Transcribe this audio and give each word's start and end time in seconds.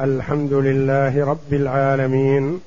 الحمد 0.00 0.52
لله 0.52 1.26
رب 1.26 1.52
العالمين 1.52 2.60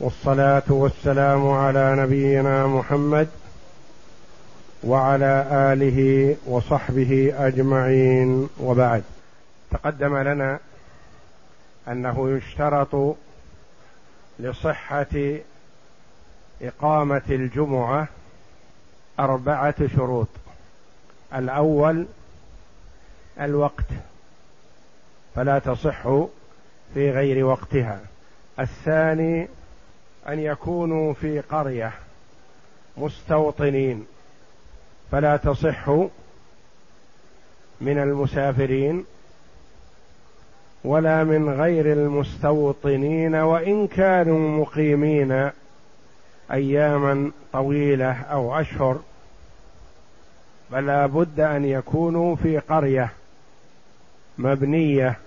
والصلاة 0.00 0.62
والسلام 0.68 1.48
على 1.48 1.96
نبينا 1.96 2.66
محمد 2.66 3.28
وعلى 4.84 5.46
آله 5.50 6.36
وصحبه 6.46 7.34
أجمعين. 7.38 8.48
وبعد 8.60 9.02
تقدم 9.70 10.16
لنا 10.16 10.58
أنه 11.88 12.30
يشترط 12.30 13.16
لصحة 14.38 15.36
إقامة 16.62 17.22
الجمعة 17.30 18.08
أربعة 19.20 19.88
شروط. 19.96 20.28
الأول 21.34 22.06
الوقت. 23.40 24.07
فلا 25.38 25.58
تصح 25.58 26.02
في 26.94 27.10
غير 27.10 27.44
وقتها. 27.44 28.00
الثاني 28.60 29.48
أن 30.28 30.38
يكونوا 30.38 31.12
في 31.14 31.40
قرية 31.40 31.92
مستوطنين 32.96 34.06
فلا 35.12 35.36
تصح 35.36 35.88
من 37.80 37.98
المسافرين 37.98 39.04
ولا 40.84 41.24
من 41.24 41.50
غير 41.50 41.92
المستوطنين 41.92 43.34
وإن 43.34 43.86
كانوا 43.86 44.48
مقيمين 44.60 45.50
أياما 46.52 47.30
طويلة 47.52 48.12
أو 48.22 48.60
أشهر. 48.60 49.00
فلا 50.70 51.06
بد 51.06 51.40
أن 51.40 51.64
يكونوا 51.64 52.36
في 52.36 52.58
قرية 52.58 53.12
مبنية 54.38 55.18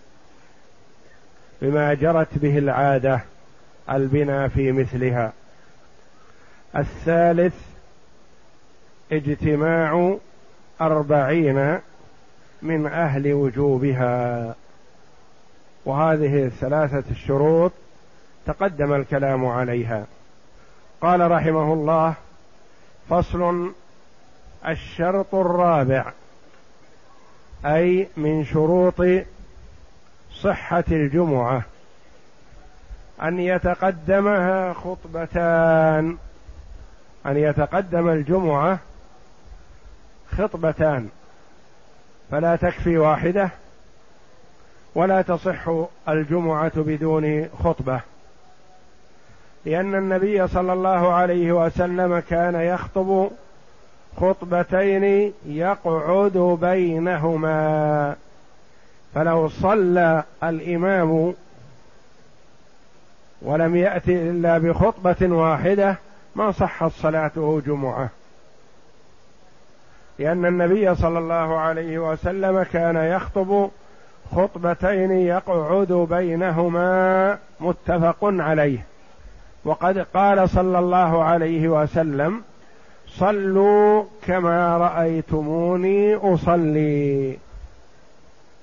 بما 1.61 1.93
جرت 1.93 2.37
به 2.37 2.57
العادة 2.57 3.21
البناء 3.89 4.47
في 4.47 4.71
مثلها. 4.71 5.33
الثالث 6.75 7.55
اجتماع 9.11 10.17
أربعين 10.81 11.79
من 12.61 12.87
أهل 12.87 13.33
وجوبها. 13.33 14.55
وهذه 15.85 16.45
الثلاثة 16.45 17.03
الشروط 17.11 17.71
تقدم 18.45 18.93
الكلام 18.93 19.45
عليها. 19.45 20.05
قال 21.01 21.31
رحمه 21.31 21.73
الله 21.73 22.13
فصل 23.09 23.71
الشرط 24.67 25.35
الرابع 25.35 26.11
أي 27.65 28.07
من 28.17 28.45
شروط 28.45 29.01
صحة 30.41 30.83
الجمعة 30.91 31.61
أن 33.23 33.39
يتقدمها 33.39 34.73
خطبتان. 34.73 36.17
أن 37.25 37.37
يتقدم 37.37 38.09
الجمعة 38.09 38.79
خطبتان. 40.37 41.09
فلا 42.31 42.55
تكفي 42.55 42.97
واحدة 42.97 43.49
ولا 44.95 45.21
تصح 45.21 45.71
الجمعة 46.09 46.71
بدون 46.75 47.49
خطبة. 47.63 48.01
لأن 49.65 49.95
النبي 49.95 50.47
صلى 50.47 50.73
الله 50.73 51.13
عليه 51.13 51.51
وسلم 51.51 52.19
كان 52.19 52.55
يخطب 52.55 53.29
خطبتين 54.17 55.33
يقعد 55.45 56.57
بينهما. 56.61 58.15
فلو 59.15 59.47
صلى 59.49 60.23
الإمام 60.43 61.33
ولم 63.41 63.75
يأت 63.75 64.09
إلا 64.09 64.57
بخطبة 64.57 65.35
واحدة 65.35 65.95
ما 66.35 66.51
صحت 66.51 66.91
صلاته 66.91 67.61
جمعة. 67.67 68.09
لأن 70.19 70.45
النبي 70.45 70.95
صلى 70.95 71.19
الله 71.19 71.57
عليه 71.57 72.11
وسلم 72.11 72.63
كان 72.63 72.95
يخطب 72.95 73.69
خطبتين 74.35 75.11
يقعد 75.11 76.07
بينهما 76.09 77.37
متفق 77.59 78.17
عليه. 78.21 78.85
وقد 79.65 79.97
قال 79.97 80.49
صلى 80.49 80.79
الله 80.79 81.23
عليه 81.23 81.67
وسلم 81.67 82.41
صلوا 83.07 84.03
كما 84.27 84.77
رأيتموني 84.77 86.15
أصلي. 86.15 87.37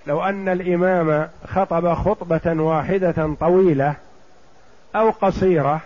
لو 0.09 0.23
أن 0.23 0.49
الإمام 0.49 1.29
خطب 1.47 1.95
خطبة 1.95 2.63
واحدة 2.63 3.35
طويلة 3.41 3.95
أو 4.97 5.11
قصيرة 5.11 5.81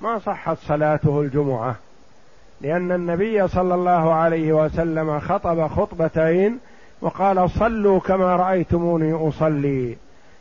ما 0.00 0.18
صحت 0.18 0.56
صلاته 0.58 1.20
الجمعة. 1.20 1.74
لأن 2.60 2.92
النبي 2.92 3.48
صلى 3.48 3.74
الله 3.74 4.14
عليه 4.14 4.52
وسلم 4.52 5.20
خطب 5.20 5.68
خطبتين 5.68 6.58
وقال 7.00 7.50
صلوا 7.50 8.00
كما 8.00 8.36
رأيتموني 8.36 9.28
أصلي. 9.28 9.96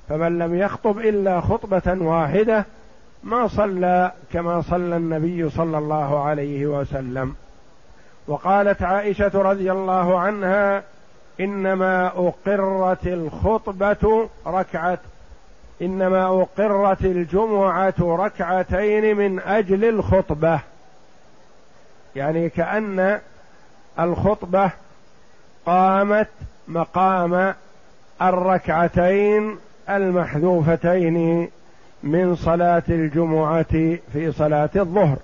فمن 0.10 0.40
لم 0.40 0.56
يخطب 0.56 1.00
إلا 1.00 1.42
خطبة 1.42 2.06
واحدة 2.06 2.66
ما 3.24 3.48
صلى 3.48 4.12
كما 4.34 4.62
صلى 4.62 4.98
النبي 4.98 5.50
صلى 5.50 5.78
الله 5.78 6.24
عليه 6.24 6.68
وسلم. 6.68 7.36
وقالت 8.28 8.82
عائشة 8.82 9.32
رضي 9.42 9.72
الله 9.72 10.20
عنها 10.20 10.84
إنما 11.40 12.08
أقرت 12.08 13.08
الخطبة 13.08 14.30
ركعة 14.48 15.00
إنما 15.82 16.26
أقرت 16.26 17.02
الجمعة 17.02 17.94
ركعتين 18.00 19.18
من 19.18 19.40
أجل 19.40 19.86
الخطبة. 19.86 20.60
يعني 22.16 22.50
كأن 22.50 23.20
الخطبة 24.00 24.72
قامت 25.66 26.30
مقام 26.68 27.54
الركعتين 28.22 29.58
المحذوفتين 29.90 31.50
من 32.04 32.36
صلاة 32.36 32.84
الجمعة 32.90 33.98
في 34.14 34.32
صلاة 34.32 34.70
الظهر. 34.76 35.18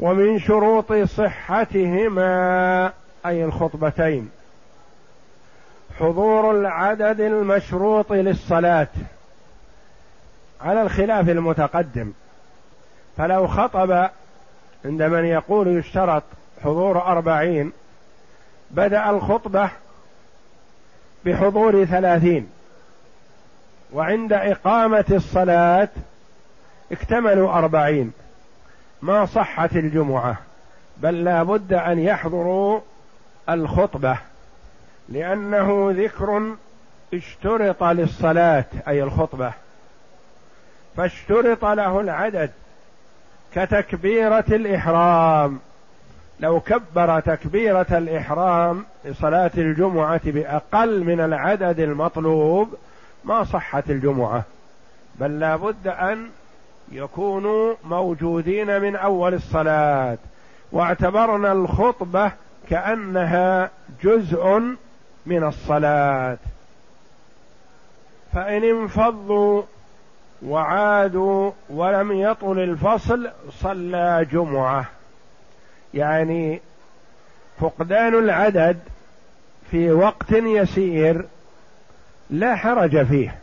ومن 0.00 0.38
شروط 0.38 0.92
صحتهما 0.92 2.92
أي 3.26 3.44
الخطبتين. 3.44 4.30
حضور 6.00 6.50
العدد 6.50 7.20
المشروط 7.20 8.12
للصلاة 8.12 8.88
على 10.60 10.82
الخلاف 10.82 11.28
المتقدم. 11.28 12.12
فلو 13.16 13.46
خطب 13.46 14.10
عند 14.84 15.02
من 15.02 15.24
يقول 15.24 15.68
يشترط 15.68 16.22
حضور 16.64 17.02
أربعين 17.02 17.72
بدأ 18.70 19.10
الخطبة 19.10 19.70
بحضور 21.24 21.84
ثلاثين. 21.84 22.50
وعند 23.92 24.32
إقامة 24.32 25.04
الصلاة 25.10 25.88
اكتملوا 26.92 27.52
أربعين. 27.52 28.12
ما 29.02 29.26
صحت 29.26 29.76
الجمعة 29.76 30.36
بل 30.96 31.24
لا 31.24 31.42
بد 31.42 31.72
أن 31.72 31.98
يحضروا 31.98 32.80
الخطبة. 33.48 34.18
لأنه 35.10 35.90
ذكر 35.96 36.54
اشترط 37.14 37.84
للصلاة 37.84 38.64
أي 38.88 39.02
الخطبة. 39.02 39.52
فاشترط 40.96 41.64
له 41.64 42.00
العدد 42.00 42.50
كتكبيرة 43.54 44.44
الإحرام. 44.48 45.58
لو 46.40 46.60
كبر 46.60 47.20
تكبيرة 47.20 47.86
الإحرام 47.90 48.84
لصلاة 49.04 49.50
الجمعة 49.58 50.20
بأقل 50.24 51.04
من 51.04 51.20
العدد 51.20 51.80
المطلوب 51.80 52.74
ما 53.24 53.44
صحت 53.44 53.90
الجمعة. 53.90 54.42
بل 55.14 55.40
لا 55.40 55.56
بد 55.56 55.86
أن 55.86 56.28
يكونوا 56.92 57.74
موجودين 57.84 58.80
من 58.80 58.96
أول 58.96 59.34
الصلاة. 59.34 60.18
واعتبرنا 60.72 61.52
الخطبة 61.52 62.32
كأنها 62.70 63.70
جزء 64.02 64.62
من 65.26 65.44
الصلاة. 65.44 66.38
فإن 68.32 68.64
انفضوا 68.64 69.62
وعادوا 70.42 71.52
ولم 71.68 72.12
يطل 72.12 72.58
الفصل 72.58 73.30
صلى 73.50 74.26
جمعة. 74.32 74.84
يعني 75.94 76.60
فقدان 77.60 78.14
العدد 78.14 78.78
في 79.70 79.92
وقت 79.92 80.32
يسير 80.32 81.26
لا 82.30 82.56
حرج 82.56 83.06
فيه. 83.06 83.38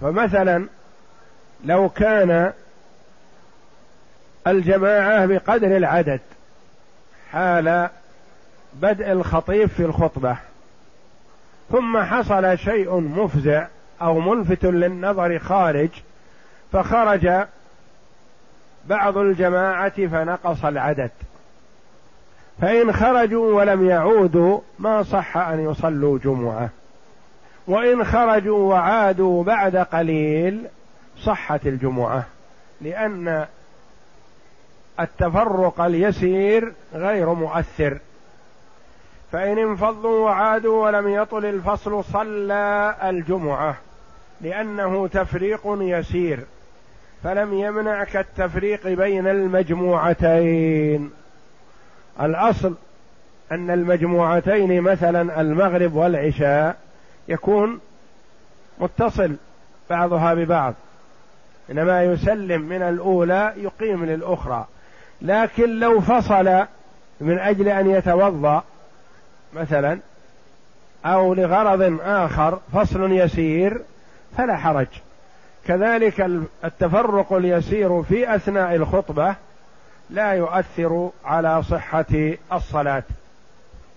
فمثلا 0.00 0.66
لو 1.64 1.88
كان 1.88 2.52
الجماعة 4.46 5.26
بقدر 5.26 5.76
العدد 5.76 6.20
حال 7.32 7.88
بدء 8.74 9.12
الخطيب 9.12 9.68
في 9.68 9.84
الخطبة. 9.84 10.36
ثم 11.72 11.98
حصل 11.98 12.58
شيء 12.58 13.00
مفزع 13.00 13.66
أو 14.02 14.20
ملفت 14.20 14.64
للنظر 14.64 15.38
خارج 15.38 15.88
فخرج 16.72 17.30
بعض 18.86 19.18
الجماعة 19.18 20.06
فنقص 20.06 20.64
العدد. 20.64 21.10
فإن 22.60 22.92
خرجوا 22.92 23.54
ولم 23.54 23.88
يعودوا 23.88 24.60
ما 24.78 25.02
صح 25.02 25.36
أن 25.36 25.70
يصلوا 25.70 26.18
جمعة. 26.18 26.68
وإن 27.66 28.04
خرجوا 28.04 28.58
وعادوا 28.58 29.44
بعد 29.44 29.76
قليل 29.76 30.66
صحت 31.18 31.66
الجمعة 31.66 32.24
لأن 32.80 33.46
التفرق 35.00 35.80
اليسير 35.80 36.72
غير 36.94 37.34
مؤثر. 37.34 37.98
فإن 39.32 39.58
انفضوا 39.58 40.24
وعادوا 40.24 40.84
ولم 40.86 41.08
يطل 41.08 41.44
الفصل 41.44 42.04
صلى 42.04 42.94
الجمعة 43.02 43.76
لأنه 44.40 45.08
تفريق 45.08 45.60
يسير 45.66 46.40
فلم 47.24 47.54
يمنع 47.54 48.04
كالتفريق 48.04 48.88
بين 48.88 49.26
المجموعتين. 49.26 51.10
الأصل 52.20 52.74
أن 53.52 53.70
المجموعتين 53.70 54.80
مثلا 54.80 55.40
المغرب 55.40 55.94
والعشاء 55.94 56.76
يكون 57.28 57.80
متصل 58.78 59.36
بعضها 59.90 60.34
ببعض 60.34 60.74
إنما 61.70 62.04
يسلم 62.04 62.62
من 62.62 62.82
الأولى 62.82 63.52
يقيم 63.56 64.04
للأخرى. 64.04 64.66
لكن 65.22 65.78
لو 65.78 66.00
فصل 66.00 66.64
من 67.20 67.38
أجل 67.38 67.68
أن 67.68 67.90
يتوضأ 67.90 68.62
مثلا 69.52 69.98
أو 71.04 71.34
لغرض 71.34 71.98
آخر 72.02 72.58
فصل 72.72 73.12
يسير 73.12 73.80
فلا 74.36 74.56
حرج. 74.56 74.86
كذلك 75.66 76.20
التفرق 76.64 77.32
اليسير 77.32 78.02
في 78.02 78.34
أثناء 78.34 78.74
الخطبة 78.74 79.34
لا 80.10 80.32
يؤثر 80.32 81.10
على 81.24 81.62
صحة 81.62 82.34
الصلاة. 82.52 83.02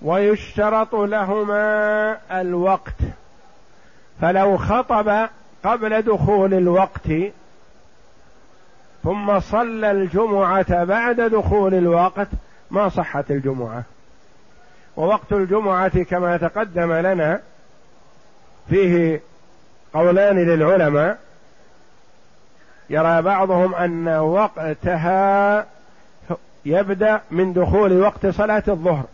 ويشترط 0.01 0.95
لهما 0.95 2.17
الوقت. 2.31 2.97
فلو 4.21 4.57
خطب 4.57 5.27
قبل 5.63 6.01
دخول 6.01 6.53
الوقت 6.53 7.07
ثم 9.03 9.39
صلى 9.39 9.91
الجمعة 9.91 10.83
بعد 10.83 11.21
دخول 11.21 11.73
الوقت 11.73 12.27
ما 12.71 12.89
صحت 12.89 13.31
الجمعة. 13.31 13.83
ووقت 14.98 15.31
الجمعة 15.31 16.04
كما 16.04 16.38
تقدم 16.38 16.94
لنا 16.94 17.42
فيه 18.69 19.22
قولان 19.94 20.38
للعلماء. 20.38 21.19
يرى 22.90 23.22
بعضهم 23.22 23.75
أن 23.75 24.07
وقتها 24.07 25.66
يبدأ 26.66 27.22
من 27.31 27.54
دخول 27.54 28.00
وقت 28.01 28.28
صلاة 28.28 28.63
الظهر. 28.68 29.06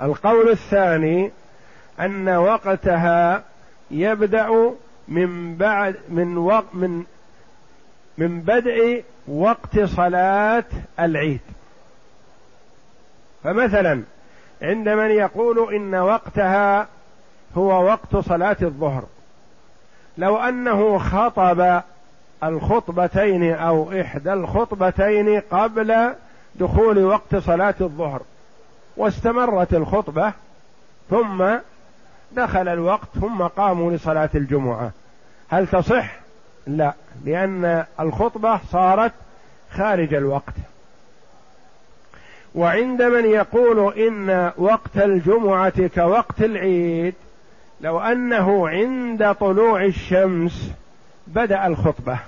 القول 0.00 0.50
الثاني 0.50 1.30
أن 2.00 2.28
وقتها 2.28 3.42
يبدأ 3.90 4.72
من 5.08 5.56
بعد 5.56 5.96
من 6.08 6.36
وقت 6.36 6.74
من 6.74 7.04
من 8.18 8.40
بدء 8.40 9.04
وقت 9.28 9.80
صلاة 9.80 10.64
العيد. 11.00 11.40
فمثلا 13.44 14.02
عند 14.62 14.88
من 14.88 15.10
يقول 15.10 15.74
إن 15.74 15.94
وقتها 15.94 16.88
هو 17.56 17.84
وقت 17.84 18.16
صلاة 18.16 18.56
الظهر 18.62 19.04
لو 20.18 20.36
أنه 20.36 20.98
خطب 20.98 21.82
الخطبتين 22.44 23.54
أو 23.54 24.00
إحدى 24.00 24.32
الخطبتين 24.32 25.40
قبل 25.40 26.14
دخول 26.54 27.04
وقت 27.04 27.36
صلاة 27.36 27.74
الظهر 27.80 28.22
واستمرت 28.96 29.74
الخطبة 29.74 30.32
ثم 31.10 31.44
دخل 32.32 32.68
الوقت 32.68 33.08
ثم 33.20 33.42
قاموا 33.42 33.92
لصلاة 33.92 34.30
الجمعة 34.34 34.90
هل 35.48 35.66
تصح؟ 35.66 36.14
لا 36.66 36.92
لأن 37.24 37.84
الخطبة 38.00 38.60
صارت 38.70 39.12
خارج 39.70 40.14
الوقت 40.14 40.54
وعند 42.54 43.02
من 43.02 43.24
يقول 43.24 43.94
إن 43.98 44.52
وقت 44.56 44.96
الجمعة 44.96 45.86
كوقت 45.86 46.42
العيد 46.42 47.14
لو 47.80 48.00
أنه 48.00 48.68
عند 48.68 49.34
طلوع 49.34 49.84
الشمس 49.84 50.70
بدأ 51.26 51.66
الخطبة 51.66 52.18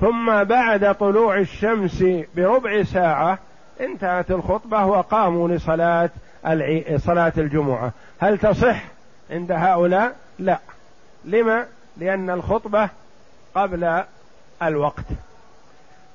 ثم 0.00 0.44
بعد 0.44 0.94
طلوع 0.94 1.38
الشمس 1.38 2.04
بربع 2.36 2.82
ساعة 2.82 3.38
انتهت 3.80 4.30
الخطبة 4.30 4.86
وقاموا 4.86 5.48
لصلاة 5.48 6.10
صلاة 6.96 7.32
الجمعة 7.38 7.92
هل 8.20 8.38
تصح 8.38 8.82
عند 9.30 9.52
هؤلاء؟ 9.52 10.16
لا 10.38 10.58
لما؟ 11.24 11.66
لأن 11.96 12.30
الخطبة 12.30 12.88
قبل 13.54 14.02
الوقت 14.62 15.04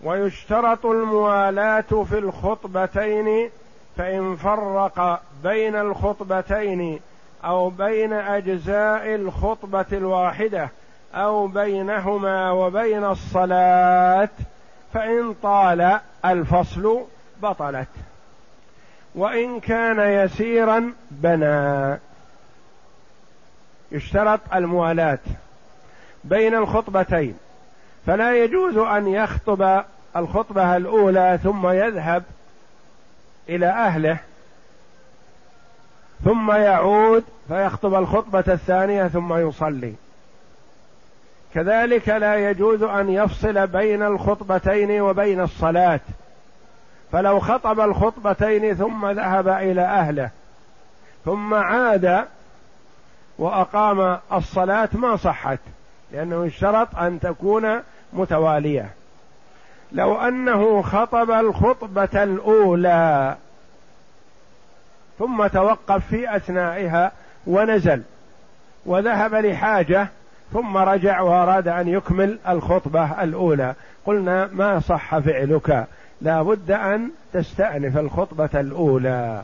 ويشترط 0.06 0.86
الموالاة 0.86 2.04
في 2.10 2.18
الخطبتين 2.18 3.50
فإن 3.98 4.36
فرق 4.36 5.22
بين 5.44 5.76
الخطبتين 5.76 7.00
أو 7.46 7.70
بين 7.70 8.14
أجزاء 8.14 9.16
الخطبة 9.16 9.86
الواحدة 9.92 10.70
أو 11.14 11.48
بينهما 11.48 12.52
وبين 12.52 13.06
الصلاة 13.06 14.30
فإن 14.94 15.34
طال 15.44 16.00
الفصل 16.26 17.02
بطلت. 17.42 17.88
وإن 19.16 19.60
كان 19.60 20.00
يسيرا 20.00 20.94
بنى. 21.12 21.98
يشترط 23.92 24.40
الموالاة 24.54 25.20
بين 26.24 26.56
الخطبتين. 26.56 27.38
فلا 28.06 28.44
يجوز 28.44 28.78
أن 28.78 29.08
يخطب 29.08 29.84
الخطبة 30.16 30.78
الأولى 30.78 31.40
ثم 31.44 31.68
يذهب 31.68 32.24
إلى 33.50 33.68
أهله 33.68 34.18
ثم 36.24 36.52
يعود 36.52 37.24
فيخطب 37.48 37.94
الخطبة 37.94 38.44
الثانية 38.48 39.08
ثم 39.08 39.34
يصلي. 39.34 39.94
كذلك 41.54 42.10
لا 42.10 42.50
يجوز 42.50 42.84
أن 42.84 43.10
يفصل 43.10 43.68
بين 43.68 44.04
الخطبتين 44.04 45.02
وبين 45.02 45.42
الصلاة. 45.42 46.00
فلو 47.12 47.40
خطب 47.40 47.80
الخطبتين 47.80 48.76
ثم 48.76 49.10
ذهب 49.12 49.48
إلى 49.48 49.82
أهله 49.82 50.30
ثم 51.26 51.54
عاد 51.54 52.26
وأقام 53.38 54.20
الصلاة 54.34 54.90
ما 54.94 55.16
صحت 55.16 55.60
لأنه 56.12 56.46
اشترط 56.46 56.96
أن 56.96 57.20
تكون 57.20 57.82
متوالية. 58.14 58.90
لو 59.92 60.16
أنه 60.16 60.82
خطب 60.82 61.32
الخطبة 61.32 62.24
الأولى 62.24 63.36
ثم 65.20 65.48
توقف 65.48 66.08
في 66.08 66.36
أثنائها 66.36 67.12
ونزل 67.48 68.02
وذهب 68.86 69.36
لحاجة 69.36 70.08
ثم 70.54 70.78
رجع 70.78 71.22
وأراد 71.22 71.68
أن 71.68 71.88
يكمل 71.88 72.40
الخطبة 72.48 73.24
الأولى. 73.24 73.74
قلنا 74.06 74.50
ما 74.54 74.80
صح 74.80 75.20
فعلك؟ 75.20 75.88
لا 76.22 76.42
بد 76.42 76.72
أن 76.72 77.10
تستأنف 77.34 77.98
الخطبة 77.98 78.50
الأولى. 78.54 79.44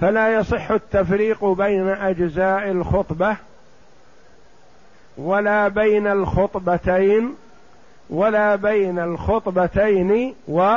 فلا 0.00 0.34
يصح 0.34 0.70
التفريق 0.70 1.44
بين 1.44 1.88
أجزاء 1.88 2.70
الخطبة 2.70 3.36
ولا 5.16 5.68
بين 5.68 6.06
الخطبتين 6.06 7.34
ولا 8.10 8.56
بين 8.56 8.98
الخطبتين 8.98 10.34
و 10.48 10.76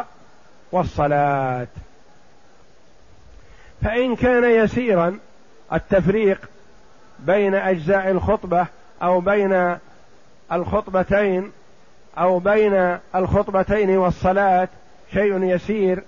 والصلاة. 0.72 1.68
فإن 3.82 4.16
كان 4.16 4.44
يسيرا 4.44 5.20
التفريق 5.74 6.50
بين 7.20 7.56
أجزاء 7.56 8.12
الخطبة 8.12 8.68
أو 9.04 9.20
بين 9.20 9.78
الخطبتين 10.52 11.52
أو 12.18 12.40
بين 12.40 12.98
الخطبتين 13.16 13.98
والصلاة 13.98 14.68
شيء 15.14 15.44
يسير 15.44 16.04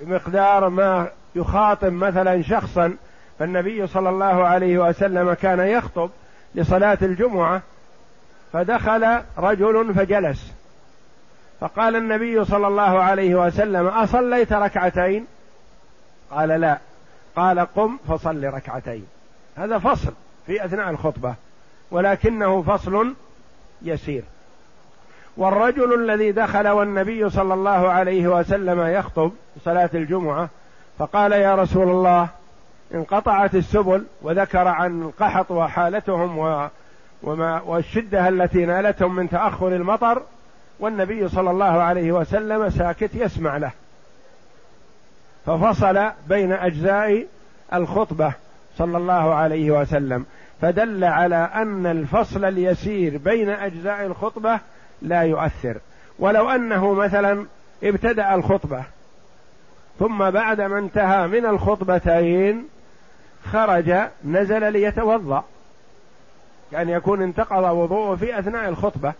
بمقدار 0.00 0.68
ما 0.68 1.08
يخاطب 1.34 1.92
مثلا 1.92 2.42
شخصا 2.42 2.96
فالنبي 3.38 3.86
صلى 3.86 4.08
الله 4.08 4.46
عليه 4.46 4.78
وسلم 4.78 5.32
كان 5.34 5.60
يخطب 5.60 6.10
لصلاة 6.54 6.98
الجمعة 7.02 7.62
فدخل 8.56 9.20
رجل 9.38 9.94
فجلس. 9.94 10.52
فقال 11.60 11.96
النبي 11.96 12.44
صلى 12.44 12.66
الله 12.66 13.02
عليه 13.02 13.34
وسلم 13.34 13.86
أصليت 13.86 14.52
ركعتين؟ 14.52 15.26
قال 16.30 16.48
لا. 16.48 16.78
قال 17.36 17.60
قم 17.60 17.98
فصل 18.08 18.44
ركعتين. 18.44 19.06
هذا 19.56 19.78
فصل 19.78 20.12
في 20.46 20.64
أثناء 20.64 20.90
الخطبة 20.90 21.34
ولكنه 21.90 22.62
فصل 22.62 23.14
يسير. 23.82 24.24
والرجل 25.36 26.10
الذي 26.10 26.32
دخل 26.32 26.68
والنبي 26.68 27.30
صلى 27.30 27.54
الله 27.54 27.88
عليه 27.88 28.28
وسلم 28.28 28.80
يخطب 28.80 29.32
صلاة 29.64 29.90
الجمعة 29.94 30.48
فقال 30.98 31.32
يا 31.32 31.54
رسول 31.54 31.88
الله 31.88 32.28
انقطعت 32.94 33.54
السبل 33.54 34.04
وذكر 34.22 34.68
عن 34.68 35.02
القحط 35.02 35.50
وحالتهم 35.50 36.38
وما 37.22 37.60
والشدة 37.60 38.28
التي 38.28 38.64
نالتهم 38.64 39.14
من 39.14 39.28
تأخر 39.30 39.68
المطر 39.68 40.22
والنبي 40.80 41.28
صلى 41.28 41.50
الله 41.50 41.64
عليه 41.64 42.12
وسلم 42.12 42.70
ساكت 42.70 43.10
يسمع 43.14 43.56
له. 43.56 43.70
ففصل 45.46 46.10
بين 46.28 46.52
أجزاء 46.52 47.26
الخطبة 47.72 48.32
صلى 48.78 48.96
الله 48.98 49.34
عليه 49.34 49.70
وسلم. 49.70 50.26
فدل 50.60 51.04
على 51.04 51.50
أن 51.54 51.86
الفصل 51.86 52.44
اليسير 52.44 53.18
بين 53.18 53.48
أجزاء 53.48 54.06
الخطبة 54.06 54.60
لا 55.02 55.22
يؤثر. 55.22 55.76
ولو 56.18 56.50
أنه 56.50 56.94
مثلا 56.94 57.46
ابتدأ 57.82 58.34
الخطبة 58.34 58.84
ثم 59.98 60.30
بعد 60.30 60.60
ما 60.60 60.78
انتهى 60.78 61.26
من 61.26 61.46
الخطبتين 61.46 62.68
خرج 63.52 63.94
نزل 64.24 64.72
ليتوضأ. 64.72 65.44
كان 66.72 66.88
يكون 66.88 67.22
انتقض 67.22 67.76
وضوءه 67.76 68.16
في 68.16 68.38
أثناء 68.38 68.68
الخطبة. 68.68 69.12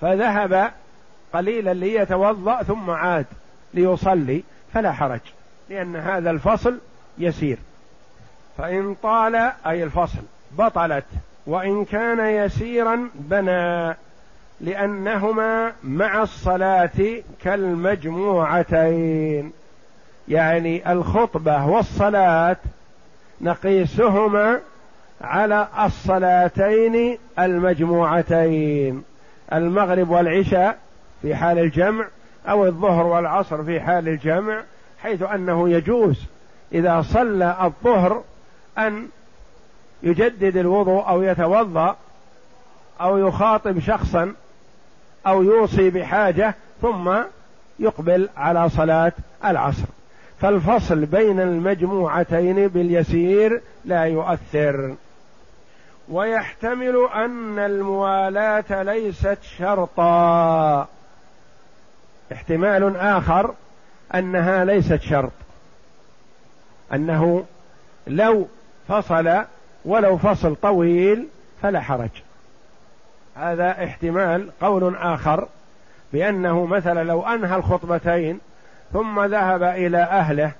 فذهب 0.00 0.70
قليلا 1.32 1.74
ليتوضأ 1.74 2.62
ثم 2.62 2.90
عاد 2.90 3.26
ليصلي 3.74 4.42
فلا 4.72 4.92
حرج 4.92 5.20
لأن 5.70 5.96
هذا 5.96 6.30
الفصل 6.30 6.78
يسير. 7.18 7.58
فإن 8.58 8.96
طال 9.02 9.52
أي 9.66 9.84
الفصل 9.84 10.22
بطلت 10.58 11.04
وإن 11.46 11.84
كان 11.84 12.20
يسيرا 12.20 13.10
بنى 13.14 13.96
لأنهما 14.60 15.72
مع 15.82 16.22
الصلاة 16.22 17.22
كالمجموعتين. 17.42 19.52
يعني 20.28 20.92
الخطبة 20.92 21.66
والصلاة 21.66 22.56
نقيسهما 23.40 24.60
على 25.20 25.68
الصلاتين 25.84 27.18
المجموعتين 27.38 29.02
المغرب 29.52 30.10
والعشاء 30.10 30.78
في 31.22 31.34
حال 31.34 31.58
الجمع 31.58 32.06
أو 32.48 32.66
الظهر 32.66 33.06
والعصر 33.06 33.64
في 33.64 33.80
حال 33.80 34.08
الجمع 34.08 34.62
حيث 35.02 35.22
أنه 35.22 35.68
يجوز 35.68 36.24
إذا 36.72 37.02
صلى 37.02 37.56
الظهر 37.62 38.22
أن 38.78 39.08
يجدد 40.02 40.56
الوضوء 40.56 41.08
أو 41.08 41.22
يتوضأ 41.22 41.96
أو 43.00 43.18
يخاطب 43.18 43.78
شخصا 43.78 44.32
أو 45.26 45.42
يوصي 45.42 45.90
بحاجة 45.90 46.54
ثم 46.82 47.14
يقبل 47.78 48.28
على 48.36 48.68
صلاة 48.68 49.12
العصر. 49.44 49.86
فالفصل 50.40 51.06
بين 51.06 51.40
المجموعتين 51.40 52.68
باليسير 52.68 53.60
لا 53.84 54.04
يؤثر. 54.04 54.94
ويحتمل 56.08 57.08
أن 57.14 57.58
الموالاة 57.58 58.82
ليست 58.82 59.38
شرطا. 59.58 60.88
احتمال 62.32 62.96
آخر 62.96 63.54
أنها 64.14 64.64
ليست 64.64 65.00
شرط. 65.02 65.32
أنه 66.92 67.44
لو 68.06 68.48
فصل 68.88 69.44
ولو 69.84 70.18
فصل 70.18 70.56
طويل 70.56 71.26
فلا 71.62 71.80
حرج. 71.80 72.10
هذا 73.36 73.84
احتمال. 73.84 74.50
قول 74.60 74.96
آخر 74.96 75.48
بأنه 76.12 76.66
مثلا 76.66 77.04
لو 77.04 77.22
أنهى 77.22 77.56
الخطبتين 77.56 78.40
ثم 78.92 79.24
ذهب 79.24 79.62
إلى 79.62 79.98
أهله 79.98 80.52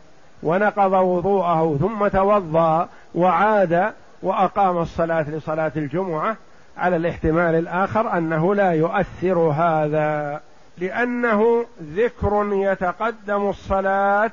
ونقض 0.42 0.92
وضوءه 0.92 1.76
ثم 1.80 2.08
توضأ 2.08 2.88
وعاد 3.14 3.92
وأقام 4.24 4.78
الصلاة 4.78 5.30
لصلاة 5.30 5.72
الجمعة 5.76 6.36
على 6.76 6.96
الاحتمال 6.96 7.54
الآخر 7.54 8.18
أنه 8.18 8.54
لا 8.54 8.72
يؤثر 8.72 9.38
هذا 9.38 10.40
لأنه 10.78 11.66
ذكر 11.82 12.48
يتقدم 12.52 13.48
الصلاة 13.48 14.30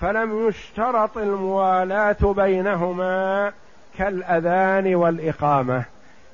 فلم 0.00 0.48
يشترط 0.48 1.18
الموالاة 1.18 2.32
بينهما 2.36 3.52
كالأذان 3.98 4.94
والإقامة. 4.94 5.84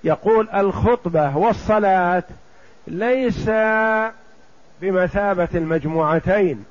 يقول 0.05 0.49
الخطبة 0.49 1.37
والصلاة 1.37 2.23
ليس 2.87 3.51
بمثابة 4.81 5.49
المجموعتين 5.55 6.65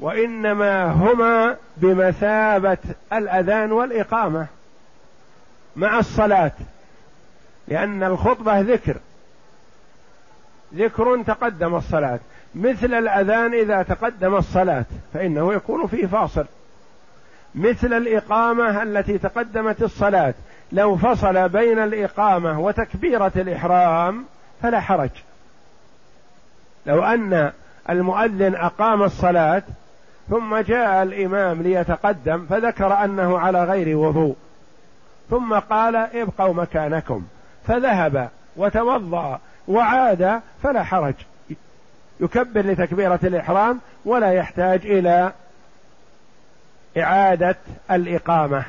وإنما 0.00 0.92
هما 0.92 1.56
بمثابة 1.76 2.78
الأذان 3.12 3.72
والإقامة 3.72 4.46
مع 5.76 5.98
الصلاة 5.98 6.52
لأن 7.68 8.02
الخطبة 8.02 8.60
ذكر. 8.60 8.96
ذكر 10.74 11.22
تقدم 11.22 11.74
الصلاة 11.74 12.20
مثل 12.54 12.94
الأذان 12.94 13.54
إذا 13.54 13.82
تقدم 13.82 14.34
الصلاة 14.34 14.84
فإنه 15.14 15.54
يكون 15.54 15.86
فيه 15.86 16.06
فاصل. 16.06 16.46
مثل 17.54 17.92
الإقامة 17.92 18.82
التي 18.82 19.18
تقدمت 19.18 19.82
الصلاة 19.82 20.34
لو 20.72 20.96
فصل 20.96 21.48
بين 21.48 21.78
الإقامة 21.78 22.60
وتكبيرة 22.60 23.32
الإحرام 23.36 24.24
فلا 24.62 24.80
حرج. 24.80 25.10
لو 26.86 27.04
أن 27.04 27.52
المؤذن 27.90 28.54
أقام 28.54 29.02
الصلاة 29.02 29.62
ثم 30.32 30.56
جاء 30.56 31.02
الإمام 31.02 31.62
ليتقدم 31.62 32.46
فذكر 32.46 33.04
أنه 33.04 33.38
على 33.38 33.64
غير 33.64 33.96
وضوء. 33.96 34.36
ثم 35.30 35.54
قال 35.54 35.96
ابقوا 35.96 36.54
مكانكم. 36.54 37.22
فذهب 37.66 38.28
وتوضأ 38.56 39.40
وعاد 39.68 40.40
فلا 40.62 40.82
حرج. 40.82 41.14
يكبر 42.20 42.60
لتكبيرة 42.60 43.20
الإحرام 43.24 43.80
ولا 44.04 44.32
يحتاج 44.32 44.86
إلى 44.86 45.32
إعادة 46.98 47.56
الإقامة. 47.90 48.64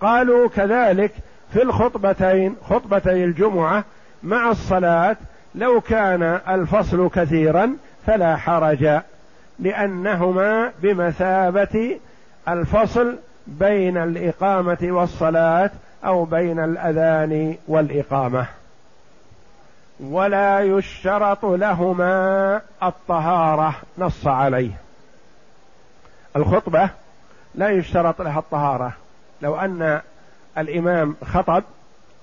قالوا 0.00 0.48
كذلك 0.48 1.12
في 1.52 1.62
الخطبتين 1.62 2.56
خطبتي 2.68 3.24
الجمعة 3.24 3.84
مع 4.22 4.50
الصلاة 4.50 5.16
لو 5.54 5.80
كان 5.80 6.40
الفصل 6.48 7.10
كثيرا 7.10 7.76
فلا 8.06 8.36
حرج. 8.36 9.00
لأنهما 9.58 10.72
بمثابة 10.82 12.00
الفصل 12.48 13.18
بين 13.46 13.96
الإقامة 13.96 14.78
والصلاة 14.82 15.70
أو 16.04 16.24
بين 16.24 16.58
الأذان 16.58 17.56
والإقامة. 17.68 18.46
ولا 20.00 20.60
يشترط 20.60 21.44
لهما 21.44 22.60
الطهارة 22.82 23.74
نص 23.98 24.26
عليه. 24.26 24.70
الخطبة 26.36 26.90
لا 27.54 27.70
يشترط 27.70 28.22
لها 28.22 28.38
الطهارة. 28.38 28.92
لو 29.42 29.56
أن 29.56 30.00
الإمام 30.58 31.16
خطب 31.24 31.62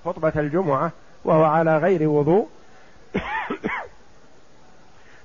خطبة 0.05 0.33
الجمعة 0.35 0.91
وهو 1.25 1.43
على 1.43 1.77
غير 1.77 2.09
وضوء 2.09 2.47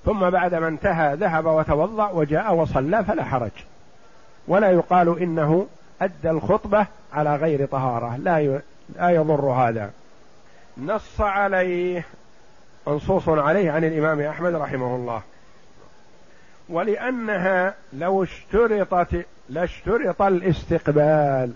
ثم 0.08 0.30
بعدما 0.30 0.68
انتهى 0.68 1.14
ذهب 1.14 1.46
وتوضأ 1.46 2.10
وجاء 2.10 2.54
وصلى 2.54 3.04
فلا 3.04 3.24
حرج. 3.24 3.50
ولا 4.48 4.70
يقال 4.70 5.18
إنه 5.18 5.66
أدى 6.02 6.30
الخطبة 6.30 6.86
على 7.12 7.36
غير 7.36 7.66
طهارة. 7.66 8.16
لا 8.16 8.60
لا 8.96 9.10
يضر 9.10 9.44
هذا. 9.44 9.90
نص 10.78 11.20
عليه 11.20 12.06
منصوص 12.86 13.28
عليه 13.28 13.70
عن 13.70 13.84
الإمام 13.84 14.20
أحمد 14.20 14.54
رحمه 14.54 14.96
الله. 14.96 15.22
ولأنها 16.68 17.74
لو 17.92 18.22
اشترطت 18.22 19.26
لاشترط 19.48 20.22
الاستقبال. 20.22 21.52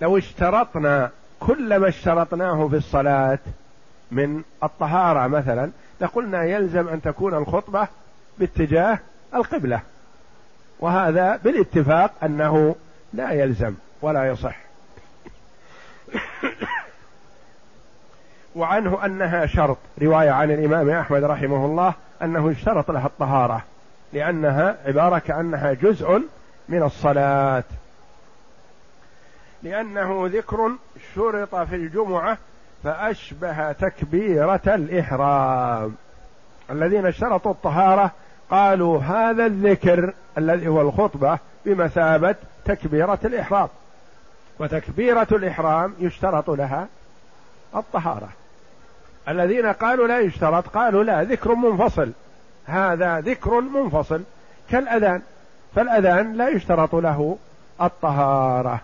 لو 0.00 0.18
اشترطنا 0.18 1.10
كل 1.40 1.76
ما 1.76 1.88
اشترطناه 1.88 2.68
في 2.68 2.76
الصلاة 2.76 3.38
من 4.10 4.42
الطهارة 4.62 5.26
مثلا 5.26 5.70
لقلنا 6.00 6.44
يلزم 6.44 6.88
أن 6.88 7.02
تكون 7.02 7.34
الخطبة 7.34 7.88
باتجاه 8.38 8.98
القبلة. 9.34 9.80
وهذا 10.80 11.36
بالاتفاق 11.36 12.12
أنه 12.22 12.76
لا 13.12 13.30
يلزم 13.30 13.74
ولا 14.02 14.28
يصح. 14.28 14.56
وعنه 18.54 19.04
أنها 19.04 19.46
شرط 19.46 19.76
رواية 20.02 20.30
عن 20.30 20.50
الإمام 20.50 20.90
أحمد 20.90 21.24
رحمه 21.24 21.66
الله 21.66 21.94
أنه 22.22 22.50
اشترط 22.50 22.90
لها 22.90 23.06
الطهارة 23.06 23.64
لأنها 24.12 24.76
عبارة 24.86 25.18
كأنها 25.18 25.72
جزء 25.72 26.22
من 26.68 26.82
الصلاة. 26.82 27.64
لأنه 29.62 30.26
ذكر 30.32 30.70
شرط 31.14 31.54
في 31.54 31.74
الجمعة 31.74 32.38
فأشبه 32.84 33.72
تكبيرة 33.72 34.60
الإحرام. 34.66 35.94
الذين 36.70 37.06
اشترطوا 37.06 37.52
الطهارة 37.52 38.10
قالوا 38.50 39.00
هذا 39.00 39.46
الذكر 39.46 40.14
الذي 40.38 40.68
هو 40.68 40.80
الخطبة 40.80 41.38
بمثابة 41.66 42.34
تكبيرة 42.64 43.18
الإحرام. 43.24 43.68
وتكبيرة 44.58 45.26
الإحرام 45.32 45.94
يشترط 45.98 46.50
لها 46.50 46.88
الطهارة. 47.76 48.28
الذين 49.28 49.66
قالوا 49.66 50.06
لا 50.06 50.20
يشترط 50.20 50.68
قالوا 50.68 51.04
لا 51.04 51.24
ذكر 51.24 51.54
منفصل. 51.54 52.12
هذا 52.66 53.20
ذكر 53.20 53.60
منفصل 53.60 54.22
كالأذان. 54.70 55.22
فالأذان 55.74 56.32
لا 56.32 56.48
يشترط 56.48 56.94
له 56.94 57.36
الطهارة. 57.82 58.80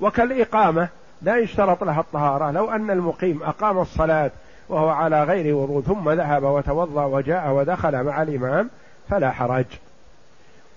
وكالإقامة 0.00 0.88
لا 1.22 1.36
يشترط 1.36 1.84
لها 1.84 2.00
الطهارة 2.00 2.50
لو 2.50 2.70
أن 2.70 2.90
المقيم 2.90 3.42
أقام 3.42 3.78
الصلاة 3.78 4.30
وهو 4.68 4.88
على 4.88 5.24
غير 5.24 5.54
وضوء 5.54 5.82
ثم 5.82 6.10
ذهب 6.10 6.42
وتوضأ 6.42 7.04
وجاء 7.04 7.50
ودخل 7.50 8.02
مع 8.04 8.22
الإمام 8.22 8.70
فلا 9.10 9.30
حرج. 9.30 9.64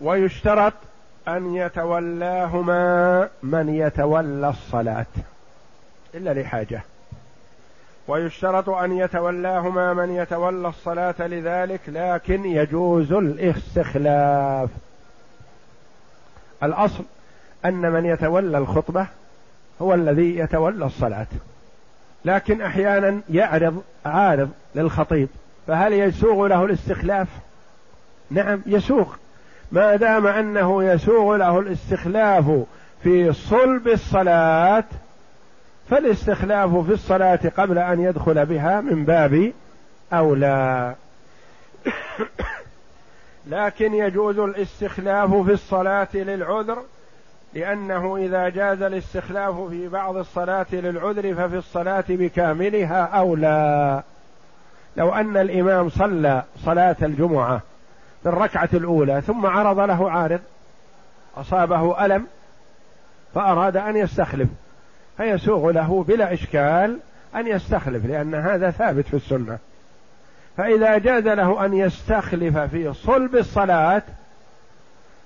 ويشترط 0.01 0.73
أن 1.27 1.55
يتولاهما 1.55 3.29
من 3.43 3.69
يتولى 3.69 4.49
الصلاة. 4.49 5.05
إلا 6.15 6.33
لحاجة. 6.33 6.81
ويشترط 8.07 8.69
أن 8.69 8.91
يتولاهما 8.91 9.93
من 9.93 10.15
يتولى 10.15 10.67
الصلاة 10.67 11.15
لذلك 11.19 11.81
لكن 11.87 12.45
يجوز 12.45 13.11
الاستخلاف. 13.11 14.69
الأصل 16.63 17.03
أن 17.65 17.91
من 17.91 18.05
يتولى 18.05 18.57
الخطبة 18.57 19.07
هو 19.81 19.93
الذي 19.93 20.37
يتولى 20.37 20.85
الصلاة. 20.85 21.27
لكن 22.25 22.61
أحيانا 22.61 23.21
يعرض 23.29 23.83
عارض 24.05 24.49
للخطيب 24.75 25.29
فهل 25.67 25.93
يسوغ 25.93 26.47
له 26.47 26.65
الاستخلاف؟ 26.65 27.27
نعم 28.31 28.61
يسوغ. 28.65 29.13
ما 29.71 29.95
دام 29.95 30.27
أنه 30.27 30.83
يسوغ 30.83 31.35
له 31.35 31.59
الاستخلاف 31.59 32.63
في 33.03 33.33
صلب 33.33 33.87
الصلاة 33.87 34.83
فالاستخلاف 35.89 36.77
في 36.77 36.93
الصلاة 36.93 37.51
قبل 37.57 37.77
أن 37.77 37.99
يدخل 37.99 38.45
بها 38.45 38.81
من 38.81 39.05
باب 39.05 39.51
أولى. 40.13 40.95
لكن 43.47 43.93
يجوز 43.93 44.39
الاستخلاف 44.39 45.33
في 45.35 45.51
الصلاة 45.51 46.07
للعذر 46.13 46.83
لأنه 47.53 48.17
إذا 48.17 48.49
جاز 48.49 48.81
الاستخلاف 48.81 49.59
في 49.59 49.87
بعض 49.87 50.17
الصلاة 50.17 50.65
للعذر 50.71 51.35
ففي 51.35 51.57
الصلاة 51.57 52.03
بكاملها 52.09 53.03
أولى. 53.03 54.03
لو 54.97 55.13
أن 55.13 55.37
الإمام 55.37 55.89
صلى 55.89 56.43
صلاة 56.57 56.95
الجمعة 57.01 57.61
في 58.23 58.29
الركعة 58.29 58.69
الأولى 58.73 59.21
ثم 59.21 59.45
عرض 59.45 59.79
له 59.79 60.11
عارض 60.11 60.39
أصابه 61.37 62.05
ألم 62.05 62.27
فأراد 63.35 63.77
أن 63.77 63.97
يستخلف 63.97 64.49
فيسوغ 65.17 65.71
له 65.71 66.03
بلا 66.07 66.33
إشكال 66.33 66.99
أن 67.35 67.47
يستخلف 67.47 68.05
لأن 68.05 68.35
هذا 68.35 68.71
ثابت 68.71 69.05
في 69.05 69.13
السنة. 69.13 69.57
فإذا 70.57 70.97
جاز 70.97 71.27
له 71.27 71.65
أن 71.65 71.73
يستخلف 71.73 72.57
في 72.57 72.93
صلب 72.93 73.35
الصلاة 73.35 74.03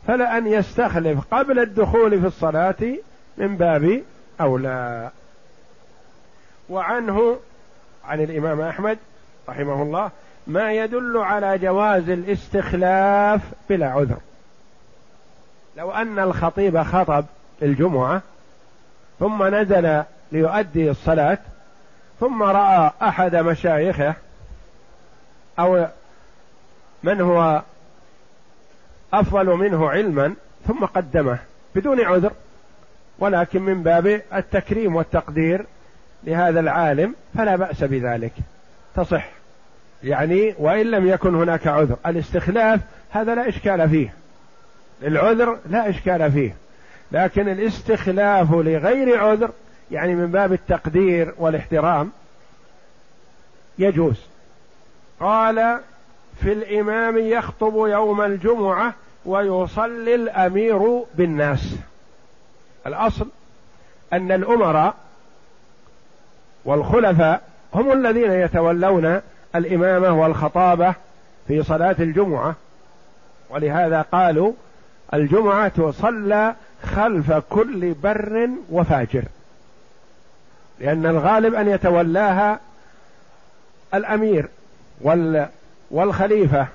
فلا 0.07 0.37
أن 0.37 0.47
يستخلف 0.47 1.19
قبل 1.33 1.59
الدخول 1.59 2.21
في 2.21 2.27
الصلاة 2.27 2.97
من 3.37 3.57
باب 3.57 4.01
أولى. 4.41 5.09
وعنه 6.69 7.37
عن 8.05 8.21
الإمام 8.21 8.61
أحمد 8.61 8.97
رحمه 9.49 9.81
الله 9.81 10.11
ما 10.47 10.73
يدل 10.73 11.17
على 11.17 11.57
جواز 11.57 12.09
الاستخلاف 12.09 13.41
بلا 13.69 13.87
عذر. 13.87 14.17
لو 15.77 15.91
أن 15.91 16.19
الخطيب 16.19 16.83
خطب 16.83 17.25
الجمعة 17.61 18.21
ثم 19.19 19.55
نزل 19.55 20.03
ليؤدي 20.31 20.89
الصلاة 20.91 21.37
ثم 22.19 22.43
رأى 22.43 22.91
أحد 23.01 23.35
مشايخه 23.35 24.13
أو 25.59 25.87
من 27.03 27.21
هو 27.21 27.61
أفضل 29.19 29.45
منه 29.45 29.89
علما 29.89 30.33
ثم 30.67 30.85
قدمه 30.85 31.39
بدون 31.75 32.01
عذر 32.01 32.31
ولكن 33.19 33.61
من 33.61 33.83
باب 33.83 34.21
التكريم 34.33 34.95
والتقدير 34.95 35.65
لهذا 36.23 36.59
العالم 36.59 37.15
فلا 37.37 37.55
بأس 37.55 37.83
بذلك. 37.83 38.33
تصح. 38.95 39.29
يعني 40.03 40.55
وإن 40.59 40.91
لم 40.91 41.07
يكن 41.07 41.35
هناك 41.35 41.67
عذر. 41.67 41.97
الاستخلاف 42.05 42.79
هذا 43.11 43.35
لا 43.35 43.49
إشكال 43.49 43.89
فيه. 43.89 44.13
العذر 45.03 45.59
لا 45.69 45.89
إشكال 45.89 46.31
فيه. 46.31 46.55
لكن 47.11 47.49
الاستخلاف 47.49 48.51
لغير 48.51 49.19
عذر 49.19 49.51
يعني 49.91 50.15
من 50.15 50.27
باب 50.31 50.53
التقدير 50.53 51.33
والاحترام 51.37 52.11
يجوز. 53.79 54.21
قال 55.19 55.79
في 56.41 56.53
الإمام 56.53 57.17
يخطب 57.17 57.73
يوم 57.75 58.21
الجمعة 58.21 58.93
ويصلي 59.25 60.15
الأمير 60.15 61.03
بالناس. 61.15 61.75
الأصل 62.87 63.27
أن 64.13 64.31
الأمراء 64.31 64.93
والخلفاء 66.65 67.41
هم 67.73 67.91
الذين 67.91 68.31
يتولون 68.31 69.21
الإمامة 69.55 70.21
والخطابة 70.21 70.93
في 71.47 71.63
صلاة 71.63 71.95
الجمعة. 71.99 72.55
ولهذا 73.49 74.01
قالوا 74.01 74.53
الجمعة 75.13 75.67
تصلى 75.67 76.55
خلف 76.83 77.31
كل 77.31 77.93
بر 77.93 78.49
وفاجر. 78.71 79.23
لأن 80.79 81.05
الغالب 81.05 81.53
أن 81.53 81.67
يتولاها 81.67 82.59
الأمير 83.93 84.49
وال 85.01 85.47
والخليفة 85.91 86.67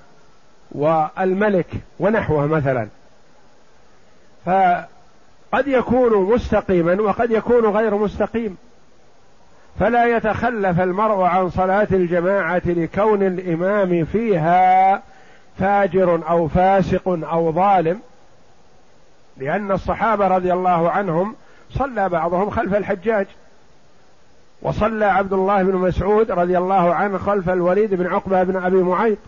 والملك 0.72 1.66
ونحوه 1.98 2.46
مثلا. 2.46 2.88
فقد 4.46 5.66
يكون 5.66 6.34
مستقيما 6.34 7.02
وقد 7.02 7.30
يكون 7.30 7.66
غير 7.66 7.94
مستقيم. 7.94 8.56
فلا 9.80 10.16
يتخلف 10.16 10.80
المرء 10.80 11.20
عن 11.22 11.50
صلاة 11.50 11.88
الجماعة 11.92 12.62
لكون 12.66 13.22
الإمام 13.22 14.04
فيها 14.04 15.02
فاجر 15.58 16.20
أو 16.28 16.48
فاسق 16.48 17.08
أو 17.08 17.52
ظالم 17.52 18.00
لأن 19.36 19.72
الصحابة 19.72 20.28
رضي 20.28 20.52
الله 20.52 20.90
عنهم 20.90 21.34
صلى 21.70 22.08
بعضهم 22.08 22.50
خلف 22.50 22.74
الحجاج. 22.74 23.26
وصلى 24.62 25.04
عبد 25.04 25.32
الله 25.32 25.62
بن 25.62 25.74
مسعود 25.74 26.30
رضي 26.30 26.58
الله 26.58 26.94
عنه 26.94 27.18
خلف 27.18 27.50
الوليد 27.50 27.94
بن 27.94 28.06
عقبة 28.06 28.42
بن 28.42 28.56
أبي 28.56 28.82
معيط. 28.82 29.18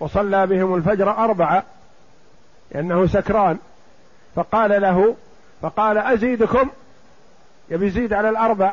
وصلى 0.00 0.46
بهم 0.46 0.74
الفجر 0.74 1.10
أربعة 1.10 1.64
لأنه 2.70 3.06
سكران. 3.06 3.58
فقال 4.34 4.82
له 4.82 5.14
فقال 5.62 5.98
أزيدكم؟ 5.98 6.68
يبي 7.70 7.86
يزيد 7.86 8.12
على 8.12 8.28
الأربع. 8.28 8.72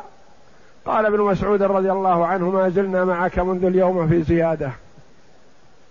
قال 0.86 1.06
ابن 1.06 1.20
مسعود 1.20 1.62
رضي 1.62 1.92
الله 1.92 2.26
عنه 2.26 2.50
ما 2.50 2.68
زلنا 2.68 3.04
معك 3.04 3.38
منذ 3.38 3.64
اليوم 3.64 4.08
في 4.08 4.22
زيادة. 4.22 4.70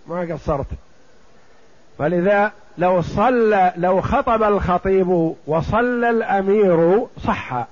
ما 0.06 0.20
قصرت. 0.20 0.66
فلذا 1.98 2.52
لو 2.78 3.02
صلى 3.02 3.72
لو 3.76 4.00
خطب 4.00 4.42
الخطيب 4.42 5.34
وصلى 5.46 6.10
الأمير 6.10 7.06
صح. 7.26 7.66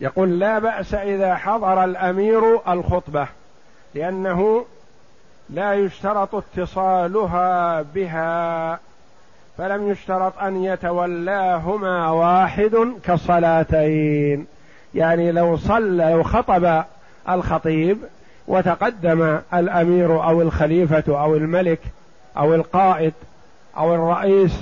يقول 0.00 0.38
لا 0.38 0.58
بأس 0.58 0.94
إذا 0.94 1.34
حضر 1.34 1.84
الأمير 1.84 2.72
الخطبة 2.72 3.28
لأنه 3.94 4.64
لا 5.52 5.74
يشترط 5.74 6.34
اتصالها 6.34 7.82
بها 7.82 8.78
فلم 9.58 9.90
يشترط 9.90 10.38
أن 10.38 10.64
يتولاهما 10.64 12.10
واحد 12.10 12.92
كالصلاتين 13.04 14.46
يعني 14.94 15.32
لو 15.32 15.56
صلى 15.56 16.12
لو 16.12 16.22
خطب 16.22 16.84
الخطيب 17.28 17.98
وتقدم 18.48 19.38
الأمير 19.54 20.24
أو 20.24 20.42
الخليفة 20.42 21.04
أو 21.08 21.36
الملك 21.36 21.80
أو 22.36 22.54
القائد 22.54 23.14
أو 23.76 23.94
الرئيس 23.94 24.52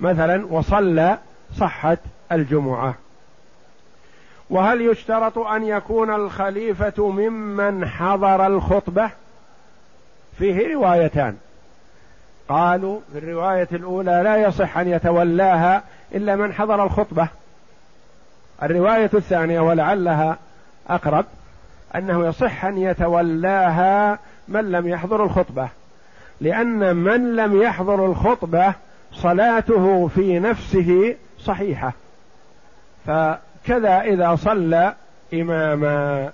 مثلا 0.00 0.46
وصلى 0.50 1.18
صحت 1.56 1.98
الجمعة. 2.32 2.94
وهل 4.50 4.80
يشترط 4.80 5.38
أن 5.38 5.64
يكون 5.64 6.14
الخليفة 6.14 7.10
ممن 7.10 7.88
حضر 7.88 8.46
الخطبة؟ 8.46 9.10
فيه 10.38 10.74
روايتان. 10.74 11.36
قالوا 12.48 13.00
في 13.12 13.18
الرواية 13.18 13.68
الأولى 13.72 14.20
لا 14.24 14.36
يصح 14.36 14.78
أن 14.78 14.88
يتولاها 14.88 15.82
إلا 16.14 16.36
من 16.36 16.52
حضر 16.52 16.84
الخطبة. 16.84 17.28
الرواية 18.62 19.10
الثانية 19.14 19.60
ولعلها 19.60 20.38
أقرب 20.88 21.24
أنه 21.94 22.26
يصح 22.26 22.64
أن 22.64 22.78
يتولاها 22.78 24.18
من 24.48 24.70
لم 24.70 24.88
يحضر 24.88 25.24
الخطبة 25.24 25.68
لأن 26.40 26.96
من 26.96 27.36
لم 27.36 27.62
يحضر 27.62 28.06
الخطبة 28.06 28.74
صلاته 29.12 30.08
في 30.08 30.38
نفسه 30.38 31.16
صحيحة. 31.38 31.92
فكذا 33.06 34.00
إذا 34.00 34.36
صلى 34.36 34.94
إماما. 35.34 36.32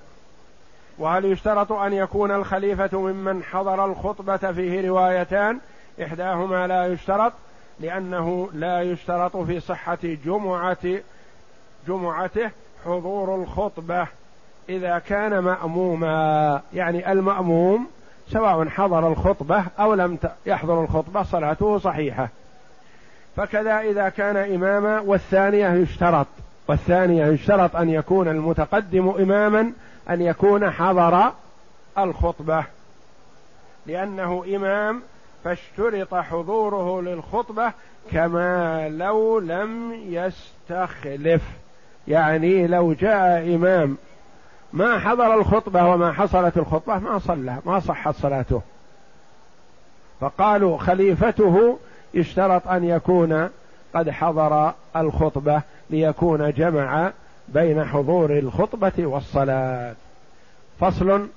وهل 1.00 1.24
يشترط 1.24 1.72
أن 1.72 1.92
يكون 1.92 2.30
الخليفة 2.30 3.00
ممن 3.00 3.42
حضر 3.42 3.84
الخطبة 3.84 4.36
فيه 4.36 4.88
روايتان؟ 4.88 5.58
إحداهما 6.02 6.66
لا 6.66 6.86
يشترط 6.86 7.32
لأنه 7.80 8.48
لا 8.52 8.82
يشترط 8.82 9.36
في 9.36 9.60
صحة 9.60 9.98
جمعة 10.24 10.98
جمعته 11.88 12.50
حضور 12.84 13.34
الخطبة 13.34 14.06
إذا 14.68 14.98
كان 14.98 15.38
مأموما. 15.38 16.60
يعني 16.74 17.12
المأموم 17.12 17.86
سواء 18.28 18.68
حضر 18.68 19.08
الخطبة 19.08 19.64
أو 19.78 19.94
لم 19.94 20.18
يحضر 20.46 20.84
الخطبة 20.84 21.22
صلاته 21.22 21.78
صحيحة. 21.78 22.28
فكذا 23.36 23.80
إذا 23.80 24.08
كان 24.08 24.36
إماما 24.36 25.00
والثانية 25.00 25.68
يشترط 25.68 26.26
والثانية 26.68 27.26
يشترط 27.26 27.76
أن 27.76 27.90
يكون 27.90 28.28
المتقدم 28.28 29.08
إماما 29.08 29.72
أن 30.10 30.22
يكون 30.22 30.70
حضر 30.70 31.32
الخطبة 31.98 32.64
لأنه 33.86 34.44
إمام 34.56 35.02
فاشترط 35.44 36.14
حضوره 36.14 37.02
للخطبة 37.02 37.72
كما 38.12 38.88
لو 38.88 39.38
لم 39.38 39.92
يستخلف. 39.92 41.42
يعني 42.08 42.66
لو 42.66 42.92
جاء 42.92 43.54
إمام 43.54 43.96
ما 44.72 44.98
حضر 44.98 45.34
الخطبة 45.34 45.86
وما 45.86 46.12
حصلت 46.12 46.56
الخطبة 46.56 46.98
ما 46.98 47.18
صلى 47.18 47.56
ما 47.66 47.80
صحت 47.80 48.14
صلاته. 48.14 48.62
فقالوا 50.20 50.78
خليفته 50.78 51.78
يشترط 52.14 52.68
أن 52.68 52.84
يكون 52.84 53.48
قد 53.94 54.10
حضر 54.10 54.72
الخطبة 54.96 55.62
ليكون 55.90 56.52
جمع 56.52 57.10
بين 57.54 57.84
حضور 57.84 58.38
الخطبة 58.38 58.92
والصلاة. 58.98 59.94
فصل 60.80 61.28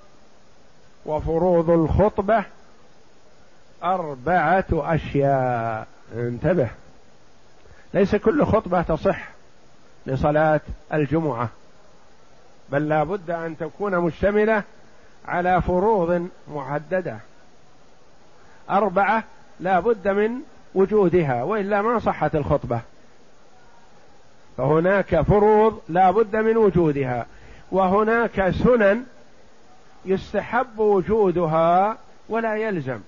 وفروض 1.06 1.70
الخطبة 1.70 2.44
أربعة 3.84 4.66
أشياء. 4.72 5.88
انتبه. 6.16 6.70
ليس 7.94 8.16
كل 8.16 8.46
خطبة 8.46 8.82
تصح 8.82 9.30
لصلاة 10.06 10.62
الجمعة 10.94 11.50
بل 12.70 12.90
لا 12.90 13.04
بد 13.04 13.32
أن 13.32 13.58
تكون 13.58 13.98
مشتملة 13.98 14.64
على 15.26 15.62
فروض 15.62 16.28
محددة. 16.48 17.18
أربعة 18.70 19.24
لا 19.60 19.80
بد 19.80 20.08
من 20.08 20.32
وجودها 20.76 21.44
وإلا 21.44 21.82
ما 21.82 22.00
صحت 22.00 22.36
الخطبة. 22.36 22.82
فهناك 24.58 25.22
فروض 25.22 25.82
لا 25.90 26.12
بد 26.12 26.36
من 26.36 26.58
وجودها 26.58 27.26
وهناك 27.72 28.50
سنن 28.50 29.04
يستحب 30.06 30.80
وجودها 30.80 31.98
ولا 32.30 32.56
يلزم 32.56 33.00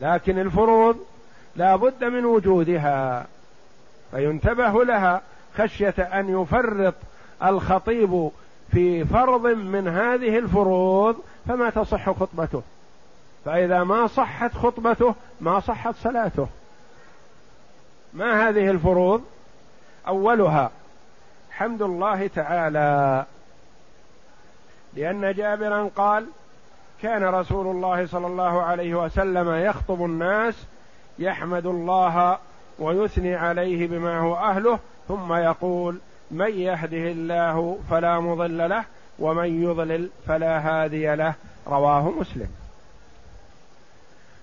لكن 0.00 0.38
الفروض 0.38 0.96
لا 1.56 1.76
بد 1.76 2.04
من 2.04 2.24
وجودها 2.24 3.26
فينتبه 4.10 4.84
لها 4.84 5.22
خشية 5.56 5.94
أن 5.98 6.42
يفرط 6.42 6.94
الخطيب 7.44 8.30
في 8.72 9.04
فرض 9.04 9.46
من 9.46 9.88
هذه 9.88 10.38
الفروض 10.38 11.16
فما 11.48 11.70
تصح 11.70 12.10
خطبته 12.10 12.62
فإذا 13.44 13.84
ما 13.84 14.06
صحت 14.06 14.54
خطبته 14.54 15.14
ما 15.40 15.60
صحت 15.60 15.94
صلاته. 16.02 16.48
ما 18.14 18.48
هذه 18.48 18.70
الفروض؟ 18.70 19.22
أولها 20.08 20.70
حمد 21.50 21.82
الله 21.82 22.26
تعالى 22.26 23.24
لأن 24.96 25.32
جابرا 25.32 25.90
قال 25.96 26.26
كان 27.02 27.24
رسول 27.24 27.66
الله 27.66 28.06
صلى 28.06 28.26
الله 28.26 28.62
عليه 28.62 28.94
وسلم 28.94 29.54
يخطب 29.54 30.04
الناس 30.04 30.54
يحمد 31.18 31.66
الله 31.66 32.38
ويثني 32.78 33.34
عليه 33.34 33.86
بما 33.86 34.18
هو 34.18 34.36
أهله 34.36 34.78
ثم 35.08 35.32
يقول 35.32 35.98
من 36.30 36.58
يهده 36.58 37.10
الله 37.10 37.78
فلا 37.90 38.20
مضل 38.20 38.68
له 38.68 38.84
ومن 39.18 39.62
يضلل 39.62 40.10
فلا 40.26 40.58
هادي 40.58 41.14
له 41.14 41.34
رواه 41.66 42.10
مسلم. 42.10 42.48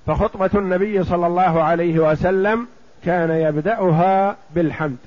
فخطبة 0.07 0.49
النبي 0.55 1.03
صلى 1.03 1.27
الله 1.27 1.63
عليه 1.63 1.99
وسلم 1.99 2.67
كان 3.05 3.29
يبدأها 3.29 4.35
بالحمد. 4.51 4.97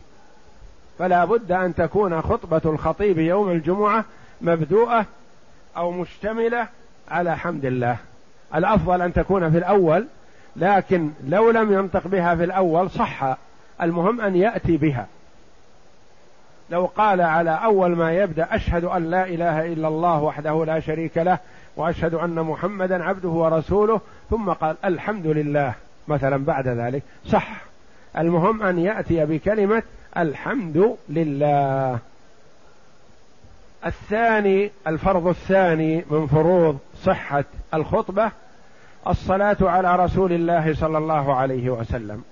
فلا 0.98 1.24
بد 1.24 1.52
أن 1.52 1.74
تكون 1.74 2.22
خطبة 2.22 2.60
الخطيب 2.64 3.18
يوم 3.18 3.50
الجمعة 3.50 4.04
مبدوءة 4.40 5.06
أو 5.76 5.90
مشتملة 5.90 6.66
على 7.10 7.36
حمد 7.36 7.64
الله. 7.64 7.96
الأفضل 8.54 9.02
أن 9.02 9.12
تكون 9.12 9.50
في 9.50 9.58
الأول 9.58 10.06
لكن 10.56 11.10
لو 11.28 11.50
لم 11.50 11.72
ينطق 11.72 12.06
بها 12.06 12.34
في 12.34 12.44
الأول 12.44 12.90
صح. 12.90 13.36
المهم 13.82 14.20
أن 14.20 14.36
يأتي 14.36 14.76
بها. 14.76 15.06
لو 16.70 16.86
قال 16.86 17.20
على 17.20 17.50
أول 17.50 17.96
ما 17.96 18.12
يبدأ 18.12 18.48
أشهد 18.50 18.84
أن 18.84 19.10
لا 19.10 19.26
إله 19.26 19.72
إلا 19.72 19.88
الله 19.88 20.22
وحده 20.22 20.64
لا 20.64 20.80
شريك 20.80 21.18
له 21.18 21.38
وأشهد 21.76 22.14
أن 22.14 22.34
محمدا 22.34 23.04
عبده 23.04 23.28
ورسوله 23.28 24.00
ثم 24.30 24.50
قال 24.50 24.76
الحمد 24.84 25.26
لله 25.26 25.74
مثلا 26.08 26.44
بعد 26.44 26.68
ذلك. 26.68 27.02
صح. 27.26 27.48
المهم 28.18 28.62
أن 28.62 28.78
يأتي 28.78 29.24
بكلمة 29.24 29.82
الحمد 30.18 30.96
لله. 31.08 31.98
الثاني 33.86 34.70
الفرض 34.86 35.26
الثاني 35.26 36.04
من 36.10 36.26
فروض 36.26 36.78
صحة 37.02 37.44
الخطبة 37.74 38.30
الصلاة 39.08 39.56
على 39.60 39.96
رسول 39.96 40.32
الله 40.32 40.74
صلى 40.74 40.98
الله 40.98 41.34
عليه 41.34 41.70
وسلم. 41.70 42.24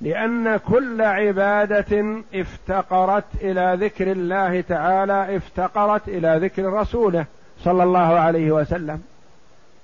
لأن 0.00 0.56
كل 0.56 1.02
عبادة 1.02 2.22
افتقرت 2.34 3.24
إلى 3.40 3.76
ذكر 3.80 4.12
الله 4.12 4.60
تعالى 4.60 5.36
افتقرت 5.36 6.08
إلى 6.08 6.38
ذكر 6.42 6.72
رسوله 6.72 7.24
صلى 7.64 7.82
الله 7.82 8.18
عليه 8.18 8.50
وسلم. 8.50 9.02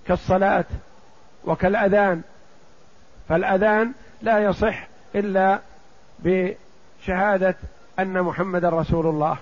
كالصلاة 0.06 0.64
وكالأذان. 1.44 2.22
فالأذان 3.28 3.92
لا 4.22 4.38
يصح 4.38 4.86
إلا 5.14 5.58
بشهادة 7.02 7.54
أن 7.98 8.22
محمد 8.22 8.64
رسول 8.64 9.06
الله. 9.06 9.36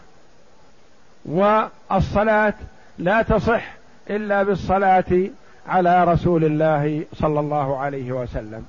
والصلاة 1.24 2.54
لا 2.98 3.22
تصح 3.22 3.74
إلا 4.10 4.42
بالصلاة 4.42 5.28
على 5.68 6.04
رسول 6.04 6.44
الله 6.44 7.04
صلى 7.14 7.40
الله 7.40 7.78
عليه 7.78 8.12
وسلم. 8.12 8.66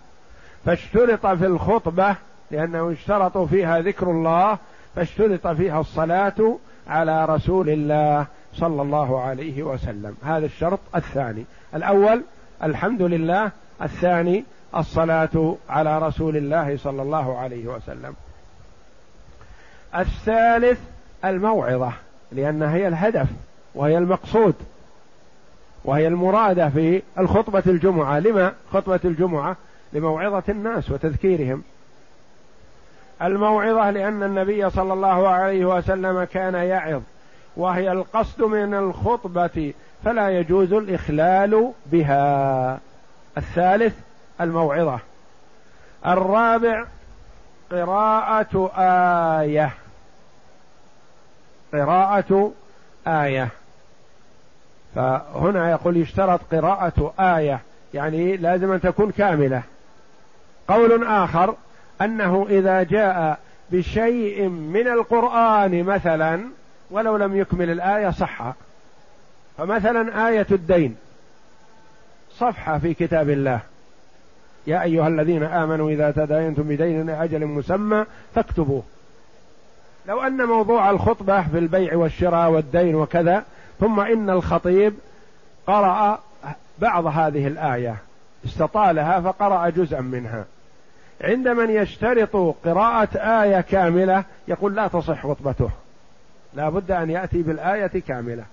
فاشترط 0.65 1.27
في 1.27 1.45
الخطبة 1.45 2.15
لأنه 2.51 2.91
اشترط 2.91 3.37
فيها 3.37 3.79
ذكر 3.79 4.11
الله 4.11 4.57
فاشترط 4.95 5.47
فيها 5.47 5.79
الصلاة 5.79 6.57
على 6.87 7.25
رسول 7.25 7.69
الله 7.69 8.25
صلى 8.53 8.81
الله 8.81 9.21
عليه 9.21 9.63
وسلم. 9.63 10.17
هذا 10.23 10.45
الشرط 10.45 10.79
الثاني. 10.95 11.45
الأول 11.75 12.23
الحمد 12.63 13.01
لله. 13.01 13.51
الثاني 13.81 14.43
الصلاة 14.75 15.55
على 15.69 15.99
رسول 15.99 16.37
الله 16.37 16.77
صلى 16.77 17.01
الله 17.01 17.37
عليه 17.37 17.67
وسلم. 17.67 18.15
الثالث 19.95 20.79
الموعظة 21.25 21.91
لأنها 22.31 22.75
هي 22.75 22.87
الهدف 22.87 23.27
وهي 23.75 23.97
المقصود 23.97 24.55
وهي 25.85 26.07
المرادة 26.07 26.69
في 26.69 27.01
الخطبة 27.19 27.63
الجمعة. 27.67 28.19
لما 28.19 28.53
خطبة 28.73 28.99
الجمعة؟ 29.05 29.55
لموعظة 29.93 30.43
الناس 30.49 30.91
وتذكيرهم. 30.91 31.63
الموعظة 33.21 33.89
لأن 33.89 34.23
النبي 34.23 34.69
صلى 34.69 34.93
الله 34.93 35.27
عليه 35.27 35.65
وسلم 35.65 36.23
كان 36.23 36.53
يعظ 36.53 37.01
وهي 37.57 37.91
القصد 37.91 38.41
من 38.41 38.73
الخطبة 38.73 39.73
فلا 40.05 40.29
يجوز 40.29 40.73
الإخلال 40.73 41.71
بها. 41.85 42.79
الثالث 43.37 43.95
الموعظة. 44.41 44.99
الرابع 46.05 46.85
قراءة 47.71 48.71
آية. 49.41 49.73
قراءة 51.73 52.51
آية. 53.07 53.49
فهنا 54.95 55.71
يقول 55.71 55.97
يشترط 55.97 56.39
قراءة 56.51 57.13
آية 57.19 57.59
يعني 57.93 58.37
لازم 58.37 58.71
أن 58.71 58.81
تكون 58.81 59.11
كاملة. 59.11 59.63
قول 60.67 61.07
آخر 61.07 61.55
أنه 62.01 62.47
إذا 62.49 62.83
جاء 62.83 63.39
بشيء 63.71 64.47
من 64.47 64.87
القرآن 64.87 65.83
مثلا 65.83 66.41
ولو 66.91 67.17
لم 67.17 67.35
يكمل 67.35 67.69
الآية 67.69 68.09
صح. 68.09 68.53
فمثلا 69.57 70.27
آية 70.27 70.47
الدين 70.51 70.95
صفحة 72.31 72.77
في 72.77 72.93
كتاب 72.93 73.29
الله. 73.29 73.59
يا 74.67 74.83
أيها 74.83 75.07
الذين 75.07 75.43
آمنوا 75.43 75.89
إذا 75.89 76.11
تداينتم 76.11 76.63
بدين 76.63 77.09
أجل 77.09 77.45
مسمى 77.45 78.05
فاكتبوه. 78.35 78.83
لو 80.07 80.21
أن 80.21 80.45
موضوع 80.45 80.89
الخطبة 80.89 81.41
في 81.41 81.57
البيع 81.57 81.95
والشراء 81.95 82.49
والدين 82.49 82.95
وكذا 82.95 83.43
ثم 83.79 83.99
إن 83.99 84.29
الخطيب 84.29 84.93
قرأ 85.67 86.19
بعض 86.79 87.05
هذه 87.05 87.47
الآية 87.47 87.95
استطالها 88.45 89.21
فقرأ 89.21 89.69
جزءا 89.69 90.01
منها. 90.01 90.45
عند 91.21 91.47
من 91.47 91.69
يشترط 91.69 92.55
قراءة 92.65 93.17
آية 93.17 93.61
كاملة 93.61 94.23
يقول 94.47 94.75
لا 94.75 94.87
تصح 94.87 95.27
خطبته. 95.27 95.69
لا 96.53 96.69
بد 96.69 96.91
أن 96.91 97.09
يأتي 97.09 97.41
بالآية 97.41 98.01
كاملة. 98.07 98.43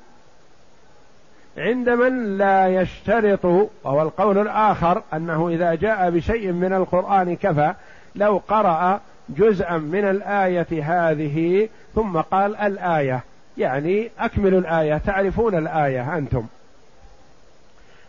عند 1.58 1.88
من 1.88 2.38
لا 2.38 2.68
يشترط 2.68 3.44
وهو 3.84 4.02
القول 4.02 4.38
الآخر 4.38 5.02
أنه 5.14 5.48
إذا 5.48 5.74
جاء 5.74 6.10
بشيء 6.10 6.52
من 6.52 6.72
القرآن 6.72 7.36
كفى 7.36 7.74
لو 8.14 8.42
قرأ 8.48 9.00
جزءا 9.28 9.76
من 9.76 10.04
الآية 10.04 10.66
هذه 10.82 11.68
ثم 11.94 12.16
قال 12.16 12.56
الآية. 12.56 13.20
يعني 13.58 14.10
أكملوا 14.18 14.60
الآية 14.60 14.98
تعرفون 14.98 15.54
الآية 15.54 16.18
أنتم. 16.18 16.46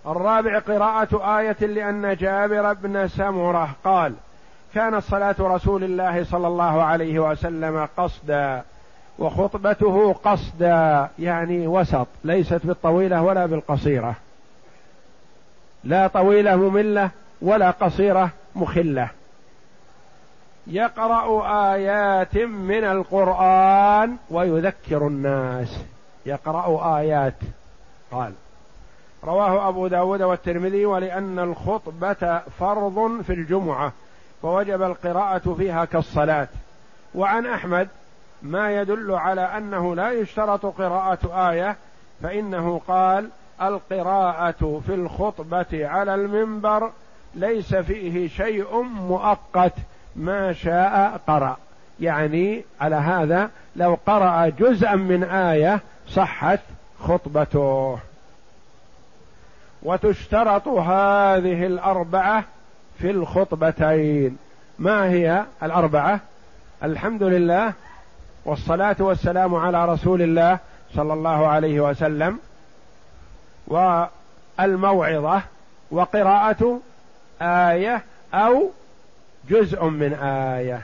الرابع 0.07 0.59
قراءة 0.59 1.39
آية 1.39 1.57
لأن 1.61 2.15
جابر 2.15 2.73
بن 2.73 3.07
سمرة 3.07 3.69
قال 3.83 4.13
كانت 4.73 5.03
صلاة 5.03 5.35
رسول 5.39 5.83
الله 5.83 6.23
صلى 6.23 6.47
الله 6.47 6.83
عليه 6.83 7.19
وسلم 7.19 7.87
قصدا 7.97 8.63
وخطبته 9.19 10.13
قصدا 10.13 11.07
يعني 11.19 11.67
وسط 11.67 12.07
ليست 12.23 12.61
بالطويلة 12.63 13.21
ولا 13.21 13.45
بالقصيرة. 13.45 14.15
لا 15.83 16.07
طويلة 16.07 16.55
مملة 16.55 17.09
ولا 17.41 17.71
قصيرة 17.71 18.29
مخلة. 18.55 19.09
يقرأ 20.67 21.43
آيات 21.73 22.37
من 22.37 22.83
القرآن 22.83 24.15
ويذكر 24.29 25.07
الناس. 25.07 25.83
يقرأ 26.25 26.97
آيات. 26.97 27.35
قال 28.11 28.33
رواه 29.23 29.69
أبو 29.69 29.87
داود 29.87 30.21
والترمذي 30.21 30.85
ولأن 30.85 31.39
الخطبة 31.39 32.41
فرض 32.59 33.21
في 33.21 33.33
الجمعة 33.33 33.91
فوجب 34.41 34.81
القراءة 34.81 35.53
فيها 35.57 35.85
كالصلاة. 35.85 36.47
وعن 37.15 37.45
أحمد 37.45 37.87
ما 38.41 38.71
يدل 38.81 39.11
على 39.11 39.41
أنه 39.41 39.95
لا 39.95 40.11
يشترط 40.11 40.65
قراءة 40.65 41.49
آية 41.51 41.75
فإنه 42.23 42.81
قال 42.87 43.29
القراءة 43.61 44.81
في 44.87 44.93
الخطبة 44.93 45.87
على 45.87 46.15
المنبر 46.15 46.91
ليس 47.35 47.75
فيه 47.75 48.27
شيء 48.27 48.81
مؤقت 48.81 49.73
ما 50.19 50.53
شاء 50.53 51.21
قرأ. 51.27 51.57
يعني 51.99 52.63
على 52.81 52.95
هذا 52.95 53.49
لو 53.75 53.97
قرأ 54.07 54.49
جزءا 54.49 54.95
من 54.95 55.23
آية 55.23 55.79
صحت 56.07 56.59
خطبته. 56.99 57.99
وتشترط 59.83 60.67
هذه 60.67 61.65
الأربعة 61.65 62.43
في 62.99 63.11
الخطبتين. 63.11 64.37
ما 64.79 65.09
هي 65.09 65.43
الأربعة؟ 65.63 66.19
الحمد 66.83 67.23
لله 67.23 67.73
والصلاة 68.45 68.95
والسلام 68.99 69.55
على 69.55 69.85
رسول 69.85 70.21
الله 70.21 70.57
صلى 70.95 71.13
الله 71.13 71.47
عليه 71.47 71.79
وسلم. 71.79 72.39
والموعظة 73.67 75.41
وقراءة 75.91 76.79
آية 77.41 78.01
أو 78.33 78.69
جزء 79.49 79.85
من 79.85 80.13
آية. 80.13 80.81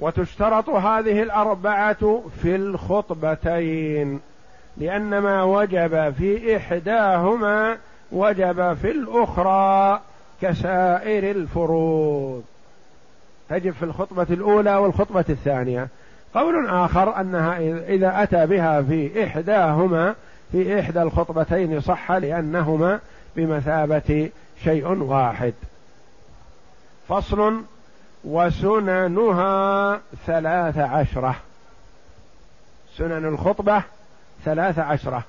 وتشترط 0.00 0.68
هذه 0.68 1.22
الأربعة 1.22 2.22
في 2.42 2.56
الخطبتين 2.56 4.20
لأن 4.76 5.18
ما 5.18 5.42
وجب 5.42 6.14
في 6.18 6.56
إحداهما 6.56 7.76
وجب 8.12 8.74
في 8.74 8.90
الأخرى 8.90 10.00
كسائر 10.42 11.30
الفروض. 11.30 12.44
تجب 13.48 13.72
في 13.72 13.82
الخطبة 13.82 14.26
الأولى 14.30 14.76
والخطبة 14.76 15.24
الثانية. 15.28 15.88
قول 16.34 16.66
آخر 16.66 17.20
أنها 17.20 17.58
إذا 17.88 18.22
أتى 18.22 18.46
بها 18.46 18.82
في 18.82 19.24
إحداهما 19.24 20.14
في 20.52 20.80
إحدى 20.80 21.02
الخطبتين 21.02 21.80
صح 21.80 22.12
لأنهما 22.12 23.00
بمثابة 23.36 24.30
شيء 24.64 24.88
واحد. 24.88 25.54
فصل 27.08 27.62
وسننها 28.24 30.00
ثلاث 30.26 30.78
عشرة. 30.78 31.36
سنن 32.96 33.24
الخطبة 33.24 33.82
ثلاث 34.44 34.78
عشرة. 34.78 35.22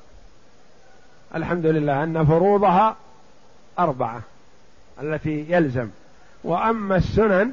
الحمد 1.35 1.65
لله 1.65 2.03
أن 2.03 2.25
فروضها 2.25 2.95
أربعة 3.79 4.21
التي 5.01 5.45
يلزم. 5.49 5.89
وأما 6.43 6.95
السنن 6.95 7.51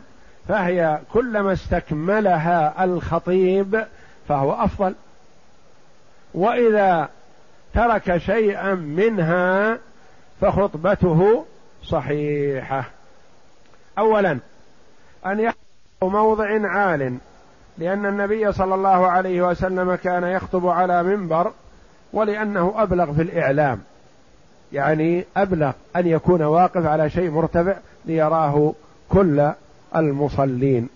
فهي 0.48 1.00
كلما 1.12 1.52
استكملها 1.52 2.84
الخطيب 2.84 3.84
فهو 4.28 4.52
أفضل. 4.52 4.94
وإذا 6.34 7.08
ترك 7.74 8.16
شيئا 8.16 8.74
منها 8.74 9.78
فخطبته 10.40 11.44
صحيحة. 11.84 12.84
اولا 13.98 14.38
أن 15.26 15.40
يخطب 15.40 15.59
موضع 16.02 16.68
عال 16.68 17.18
لأن 17.78 18.07
النبي 18.07 18.52
صلى 18.52 18.74
الله 18.74 19.07
عليه 19.07 19.42
وسلم 19.42 19.94
كان 19.94 20.24
يخطب 20.24 20.66
على 20.66 21.02
منبر 21.02 21.52
ولأنه 22.12 22.74
أبلغ 22.76 23.12
في 23.12 23.22
الإعلام. 23.22 23.80
يعني 24.72 25.24
أبلغ 25.37 25.72
أن 25.96 26.07
يكون 26.07 26.42
واقف 26.42 26.87
على 26.87 27.11
شيء 27.11 27.30
مرتفع 27.30 27.76
ليراه 28.04 28.72
كل 29.09 29.50
المصلين. 29.96 30.88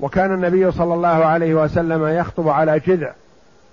وكان 0.00 0.34
النبي 0.34 0.70
صلى 0.70 0.94
الله 0.94 1.08
عليه 1.08 1.54
وسلم 1.54 2.06
يخطب 2.06 2.48
على 2.48 2.78
جذع 2.78 3.12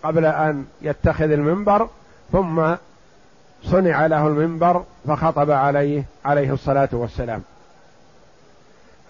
قبل 0.04 0.26
أن 0.26 0.66
يتخذ 0.82 1.32
المنبر 1.32 1.90
ثم 2.32 2.62
صنع 3.64 4.06
له 4.06 4.28
المنبر 4.28 4.84
فخطب 5.08 5.52
عليه 5.52 6.04
عليه 6.26 6.54
الصلاة 6.54 6.90
والسلام. 6.92 7.42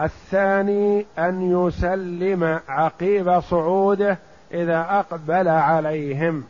الثاني 0.01 1.05
أن 1.19 1.67
يسلم 1.67 2.59
عقيب 2.67 3.39
صعوده 3.39 4.17
إذا 4.53 4.85
أقبل 4.89 5.47
عليهم. 5.47 6.43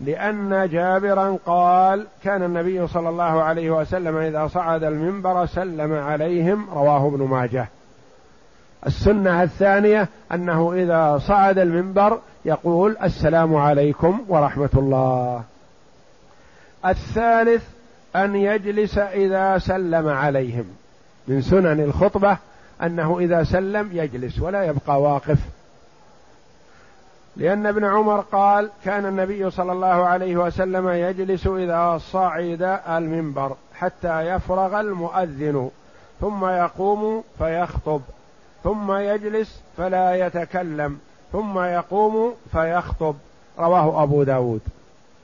لأن 0.00 0.68
جابرا 0.72 1.38
قال 1.46 2.06
كان 2.24 2.42
النبي 2.42 2.86
صلى 2.86 3.08
الله 3.08 3.42
عليه 3.42 3.70
وسلم 3.70 4.16
إذا 4.16 4.46
صعد 4.46 4.84
المنبر 4.84 5.46
سلم 5.46 5.92
عليهم 5.92 6.66
رواه 6.74 7.06
ابن 7.06 7.22
ماجه. 7.22 7.68
السنة 8.86 9.42
الثانية 9.42 10.08
أنه 10.32 10.72
إذا 10.72 11.18
صعد 11.18 11.58
المنبر 11.58 12.18
يقول 12.44 12.96
السلام 13.02 13.56
عليكم 13.56 14.24
ورحمة 14.28 14.70
الله. 14.74 15.42
الثالث 16.86 17.64
أن 18.16 18.36
يجلس 18.36 18.98
إذا 18.98 19.58
سلم 19.58 20.08
عليهم. 20.08 20.64
من 21.28 21.42
سنن 21.42 21.80
الخطبة 21.80 22.36
أنه 22.82 23.18
إذا 23.18 23.44
سلم 23.44 23.90
يجلس 23.92 24.40
ولا 24.40 24.64
يبقى 24.64 25.02
واقف. 25.02 25.38
لأن 27.36 27.66
ابن 27.66 27.84
عمر 27.84 28.20
قال 28.20 28.70
كان 28.84 29.06
النبي 29.06 29.50
صلى 29.50 29.72
الله 29.72 29.86
عليه 29.86 30.36
وسلم 30.36 30.88
يجلس 30.88 31.46
إذا 31.46 31.98
صعد 31.98 32.80
المنبر 32.88 33.56
حتى 33.74 34.20
يفرغ 34.20 34.80
المؤذن 34.80 35.70
ثم 36.20 36.44
يقوم 36.44 37.24
فيخطب 37.38 38.00
ثم 38.64 38.92
يجلس 38.92 39.60
فلا 39.76 40.26
يتكلم 40.26 40.98
ثم 41.32 41.58
يقوم 41.58 42.34
فيخطب. 42.52 43.14
رواه 43.58 44.02
أبو 44.02 44.22
داود. 44.22 44.60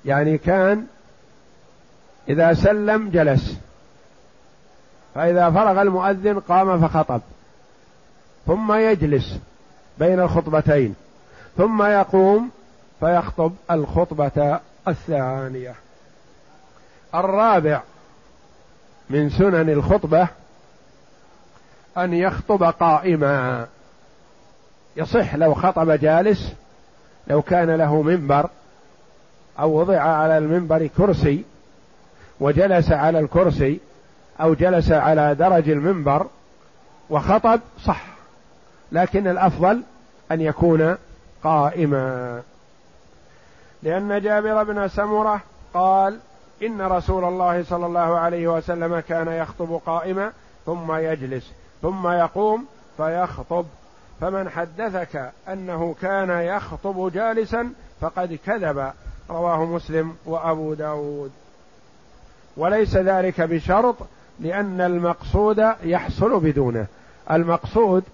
يعني 0.05 0.39
كان 0.39 0.87
إذا 2.29 2.55
سلم 2.55 3.11
جلس. 3.11 3.59
فإذا 5.15 5.51
فرغ 5.51 5.83
المؤذن 5.83 6.41
قام 6.41 6.89
فخطب. 6.89 7.21
ثم 8.47 8.73
يجلس 8.73 9.39
بين 9.99 10.21
الخطبتين. 10.21 10.95
ثم 11.57 11.83
يقوم 11.83 12.51
فيخطب 13.01 13.53
الخطبة 13.71 14.61
الثانية. 14.89 15.75
الرابع 17.15 17.83
من 19.11 19.31
سنن 19.31 19.71
الخطبة 19.71 20.29
أن 21.97 22.15
يخطب 22.15 22.63
قائما. 22.63 23.67
يصح 24.97 25.35
لو 25.35 25.55
خطب 25.55 25.91
جالس 25.91 26.53
لو 27.27 27.43
كان 27.43 27.71
له 27.71 28.03
منبر 28.03 28.51
أو 29.59 29.81
وضع 29.81 30.01
على 30.01 30.39
المنبر 30.39 30.87
كرسي 30.87 31.45
وجلس 32.41 32.93
على 32.93 33.19
الكرسي 33.19 33.81
أو 34.41 34.55
جلس 34.55 34.93
على 34.93 35.35
درج 35.35 35.71
المنبر 35.71 36.27
وخطب 37.11 37.61
صح 37.85 38.05
لكن 38.93 39.29
الأفضل 39.29 39.83
أن 40.33 40.41
يكون 40.41 40.97
قائما. 41.43 42.43
لأن 43.83 44.21
جابر 44.21 44.65
بن 44.65 44.89
سمرة 44.89 45.41
قال 45.75 46.19
إن 46.63 46.83
رسول 46.83 47.25
الله 47.25 47.65
صلى 47.65 47.87
الله 47.87 48.19
عليه 48.19 48.49
وسلم 48.49 49.01
كان 49.01 49.29
يخطب 49.29 49.81
قائما 49.87 50.33
ثم 50.67 50.93
يجلس 50.93 51.53
ثم 51.83 52.09
يقوم 52.09 52.67
فيخطب. 52.97 53.67
فمن 54.21 54.49
حدثك 54.49 55.33
أنه 55.49 55.95
كان 56.03 56.31
يخطب 56.31 57.13
جالسا 57.15 57.73
فقد 58.01 58.39
كذب. 58.47 58.93
رواه 59.31 59.65
مسلم 59.65 60.17
وأبو 60.27 60.75
داود. 60.75 61.31
وليس 62.57 62.97
ذلك 62.97 63.41
بشرط 63.41 63.97
لأن 64.41 64.81
المقصود 64.81 65.65
يحصل 65.85 66.41
بدونه. 66.41 66.87
المقصود 67.31 68.05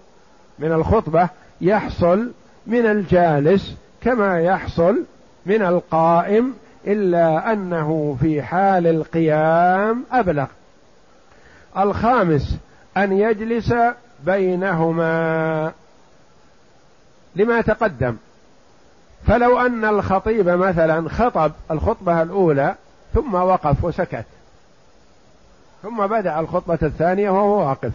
من 0.59 0.71
الخطبة 0.71 1.29
يحصل 1.61 2.31
من 2.67 2.85
الجالس 2.85 3.75
كما 4.01 4.41
يحصل 4.41 5.03
من 5.45 5.61
القائم 5.61 6.53
إلا 6.87 7.53
أنه 7.53 8.17
في 8.21 8.41
حال 8.41 8.87
القيام 8.87 10.03
أبلغ. 10.11 10.45
الخامس 11.77 12.57
أن 12.97 13.11
يجلس 13.11 13.73
بينهما. 14.25 15.71
لما 17.35 17.61
تقدم 17.61 18.15
فلو 19.27 19.59
أن 19.59 19.85
الخطيب 19.85 20.49
مثلا 20.49 21.09
خطب 21.09 21.51
الخطبة 21.71 22.21
الأولى 22.21 22.75
ثم 23.13 23.33
وقف 23.33 23.83
وسكت. 23.83 24.25
ثم 25.83 26.07
بدأ 26.07 26.39
الخطبة 26.39 26.79
الثانية 26.83 27.29
وهو 27.29 27.67
واقف. 27.67 27.91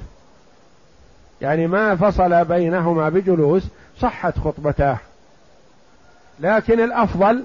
يعني 1.40 1.66
ما 1.66 1.96
فصل 1.96 2.44
بينهما 2.44 3.08
بجلوس 3.08 3.62
صحت 3.98 4.38
خطبتاه. 4.38 4.98
لكن 6.40 6.80
الأفضل 6.80 7.44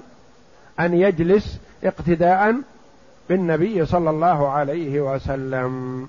أن 0.80 0.94
يجلس 0.94 1.58
اقتداء 1.84 2.54
بالنبي 3.28 3.86
صلى 3.86 4.10
الله 4.10 4.48
عليه 4.48 5.00
وسلم. 5.00 6.08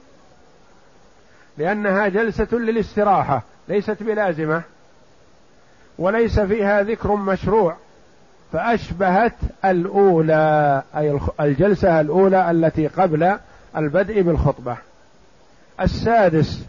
لأنها 1.58 2.08
جلسة 2.08 2.48
للاستراحة 2.52 3.44
ليست 3.68 4.04
بلازمة 4.04 4.62
وليس 6.00 6.40
فيها 6.40 6.84
ذكر 6.84 7.16
مشروع 7.16 7.76
فأشبهت 8.54 9.36
الأولى 9.66 10.84
أي 10.96 11.20
الجلسة 11.40 12.02
الأولى 12.02 12.52
التي 12.52 12.88
قبل 12.88 13.38
البدء 13.78 14.22
بالخطبة. 14.22 14.78
السادس 15.82 16.66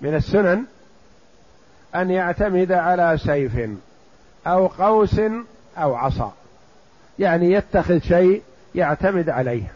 من 0.00 0.14
السنن 0.14 0.64
أن 1.94 2.10
يعتمد 2.10 2.72
على 2.72 3.18
سيف 3.18 3.70
أو 4.46 4.66
قوس 4.66 5.20
أو 5.76 5.94
عصا. 5.94 6.32
يعني 7.18 7.52
يتخذ 7.52 7.98
شيء 7.98 8.42
يعتمد 8.74 9.28
عليه. 9.28 9.72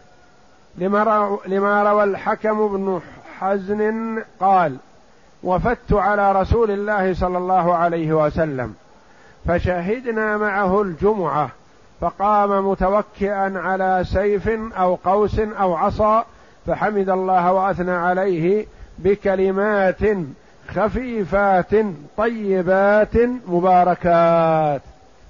لما 1.47 1.83
روى 1.83 2.05
الحكم 2.05 2.69
بن 2.69 3.01
حزن 3.39 4.23
قال 4.41 4.77
وفدت 5.43 5.93
على 5.93 6.33
رسول 6.33 6.71
الله 6.71 7.15
صلى 7.15 7.39
الله 7.39 7.75
عليه 7.75 8.13
وسلم 8.13 8.75
فشهدنا 9.47 10.37
معه 10.37 10.83
الجمعة 10.83 11.51
فقام 12.01 12.71
متوكئا 12.71 13.53
على 13.59 14.05
سيف 14.05 14.49
أو 14.79 14.95
قوس 14.95 15.39
أو 15.39 15.75
عصا 15.75 16.25
فحمد 16.67 17.11
الله 17.11 17.53
وأثنى 17.53 17.91
عليه 17.91 18.67
بكلمات 18.99 20.01
خفيفات 20.69 21.71
طيبات 22.17 23.17
مباركات. 23.47 24.83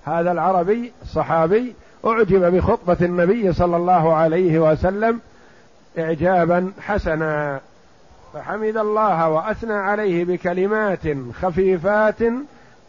هذا 0.04 0.32
العربي 0.32 0.92
الصحابي 1.02 1.74
أعجب 2.06 2.54
بخطبة 2.56 2.96
النبي 3.02 3.52
صلى 3.52 3.76
الله 3.76 4.14
عليه 4.14 4.58
وسلم 4.58 5.20
اعجابا 5.98 6.72
حسنا. 6.80 7.60
فحمد 8.34 8.76
الله 8.76 9.28
وأثنى 9.28 9.74
عليه 9.74 10.24
بكلمات 10.24 11.00
خفيفات 11.42 12.22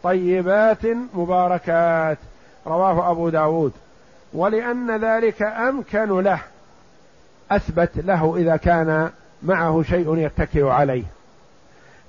طيبات 0.02 0.86
مباركات. 1.14 2.18
رواه 2.66 3.10
أبو 3.10 3.28
داود. 3.28 3.72
ولأن 4.34 5.04
ذلك 5.04 5.42
أمكن 5.42 6.20
له 6.20 6.40
أثبت 7.50 7.90
له 7.96 8.36
إذا 8.36 8.56
كان 8.56 9.10
معه 9.42 9.82
شيء 9.82 10.16
يتكئ 10.16 10.66
عليه. 10.66 11.04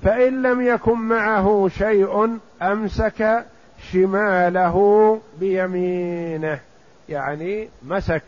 فإن 0.03 0.41
لم 0.41 0.61
يكن 0.61 0.97
معه 0.99 1.69
شيء 1.77 2.37
أمسك 2.61 3.45
شماله 3.91 5.19
بيمينه 5.39 6.59
يعني 7.09 7.69
مسك 7.83 8.23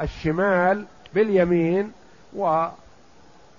الشمال 0.00 0.84
باليمين 1.14 1.92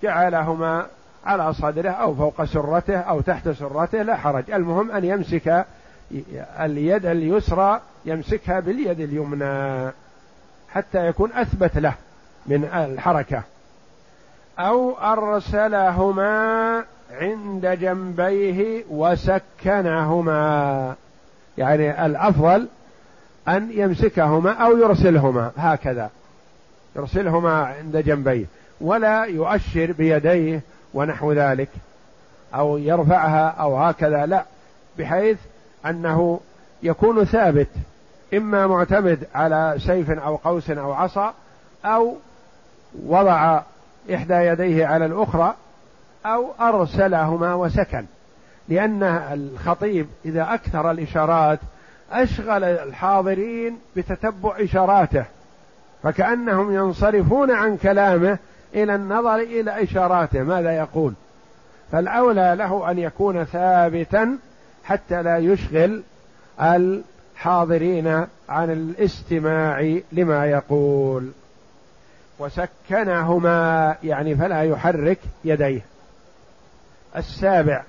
وجعلهما 0.03 0.85
على 1.25 1.53
صدره 1.53 1.89
أو 1.89 2.15
فوق 2.15 2.43
سرته 2.43 2.97
أو 2.97 3.21
تحت 3.21 3.49
سرته 3.49 4.01
لا 4.01 4.15
حرج. 4.15 4.51
المهم 4.51 4.91
أن 4.91 5.03
يمسك 5.03 5.65
اليد 6.59 7.05
اليسرى 7.05 7.81
يمسكها 8.05 8.59
باليد 8.59 8.99
اليمنى 8.99 9.91
حتى 10.69 11.07
يكون 11.07 11.31
أثبت 11.33 11.77
له 11.77 11.93
من 12.45 12.65
الحركة. 12.65 13.43
أو 14.59 14.97
أرسلهما 14.97 16.83
عند 17.11 17.67
جنبيه 17.67 18.83
وسكنهما. 18.89 20.95
يعني 21.57 22.05
الأفضل 22.05 22.67
أن 23.47 23.69
يمسكهما 23.71 24.51
أو 24.51 24.77
يرسلهما 24.77 25.51
هكذا. 25.57 26.09
يرسلهما 26.95 27.65
عند 27.65 27.97
جنبيه 27.97 28.45
ولا 28.81 29.23
يؤشر 29.23 29.91
بيديه 29.91 30.61
ونحو 30.93 31.31
ذلك 31.31 31.69
أو 32.55 32.77
يرفعها 32.77 33.47
أو 33.47 33.77
هكذا 33.77 34.25
لا. 34.25 34.45
بحيث 34.99 35.37
أنه 35.85 36.39
يكون 36.83 37.25
ثابت 37.25 37.67
إما 38.33 38.67
معتمد 38.67 39.27
على 39.35 39.75
سيف 39.77 40.11
أو 40.11 40.35
قوس 40.35 40.69
أو 40.69 40.93
عصا 40.93 41.33
أو 41.85 42.15
وضع 43.05 43.61
إحدى 44.13 44.33
يديه 44.33 44.85
على 44.85 45.05
الأخرى 45.05 45.55
أو 46.25 46.51
أرسلهما 46.61 47.53
وسكن. 47.53 48.05
لأن 48.69 49.03
الخطيب 49.03 50.07
إذا 50.25 50.53
أكثر 50.53 50.91
الإشارات 50.91 51.59
أشغل 52.11 52.63
الحاضرين 52.63 53.77
بتتبع 53.95 54.55
إشاراته 54.59 55.25
فكأنهم 56.03 56.75
ينصرفون 56.75 57.51
عن 57.51 57.77
كلامه 57.77 58.37
إلى 58.75 58.95
النظر 58.95 59.35
إلى 59.35 59.83
إشاراته. 59.83 60.43
ماذا 60.43 60.71
يقول؟ 60.71 61.13
فالأولى 61.91 62.55
له 62.57 62.91
أن 62.91 62.99
يكون 62.99 63.43
ثابتا 63.43 64.37
حتى 64.83 65.21
لا 65.21 65.37
يشغل 65.37 66.03
الحاضرين 66.61 68.07
عن 68.49 68.71
الاستماع 68.71 69.99
لما 70.11 70.45
يقول. 70.45 71.31
وسكنهما 72.39 73.95
يعني 74.03 74.35
فلا 74.35 74.63
يحرك 74.63 75.19
يديه. 75.45 75.81
السابع 77.15 77.83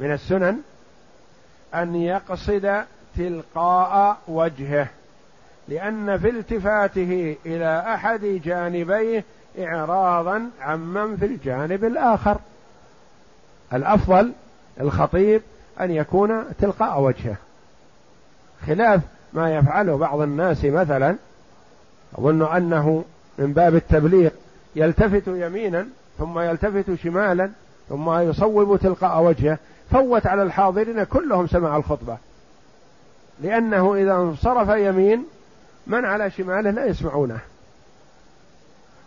من 0.00 0.12
السنن 0.12 0.58
أن 1.74 1.94
يقصد 1.94 2.84
تلقاء 3.16 4.18
وجهه 4.28 4.88
لأن 5.68 6.18
في 6.18 6.30
التفاته 6.30 7.36
إلى 7.46 7.94
أحد 7.94 8.20
جانبيه 8.44 9.24
اعراضا 9.58 10.50
عمن 10.60 11.16
في 11.16 11.26
الجانب 11.26 11.84
الآخر. 11.84 12.38
الأفضل 13.72 14.32
الخطيب 14.80 15.42
أن 15.80 15.90
يكون 15.90 16.44
تلقاء 16.60 17.00
وجهه. 17.00 17.36
خلاف 18.66 19.00
ما 19.32 19.54
يفعله 19.54 19.96
بعض 19.96 20.20
الناس 20.20 20.64
مثلا 20.64 21.16
أظن 22.18 22.42
أنه 22.42 23.04
من 23.38 23.52
باب 23.52 23.74
التبليغ 23.74 24.30
يلتفت 24.76 25.22
يمينا 25.26 25.86
ثم 26.18 26.38
يلتفت 26.38 26.94
شمالا 26.94 27.50
ثم 27.88 28.10
يصوب 28.18 28.76
تلقاء 28.76 29.22
وجهه. 29.22 29.58
فوت 29.90 30.26
على 30.26 30.42
الحاضرين 30.42 31.04
كلهم 31.04 31.46
سمع 31.46 31.76
الخطبة. 31.76 32.16
لأنه 33.40 33.94
إذا 33.94 34.12
انصرف 34.12 34.68
يمين 34.68 35.24
من 35.86 36.04
على 36.04 36.30
شماله 36.30 36.70
لا 36.70 36.86
يسمعونه. 36.86 37.38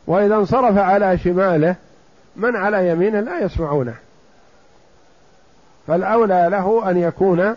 وإذا 0.07 0.35
انصرف 0.35 0.77
على 0.77 1.17
شماله 1.17 1.75
من 2.35 2.55
على 2.55 2.89
يمينه 2.89 3.19
لا 3.19 3.39
يسمعونه. 3.39 3.95
فالأولى 5.87 6.47
له 6.51 6.91
أن 6.91 6.97
يكون 6.97 7.55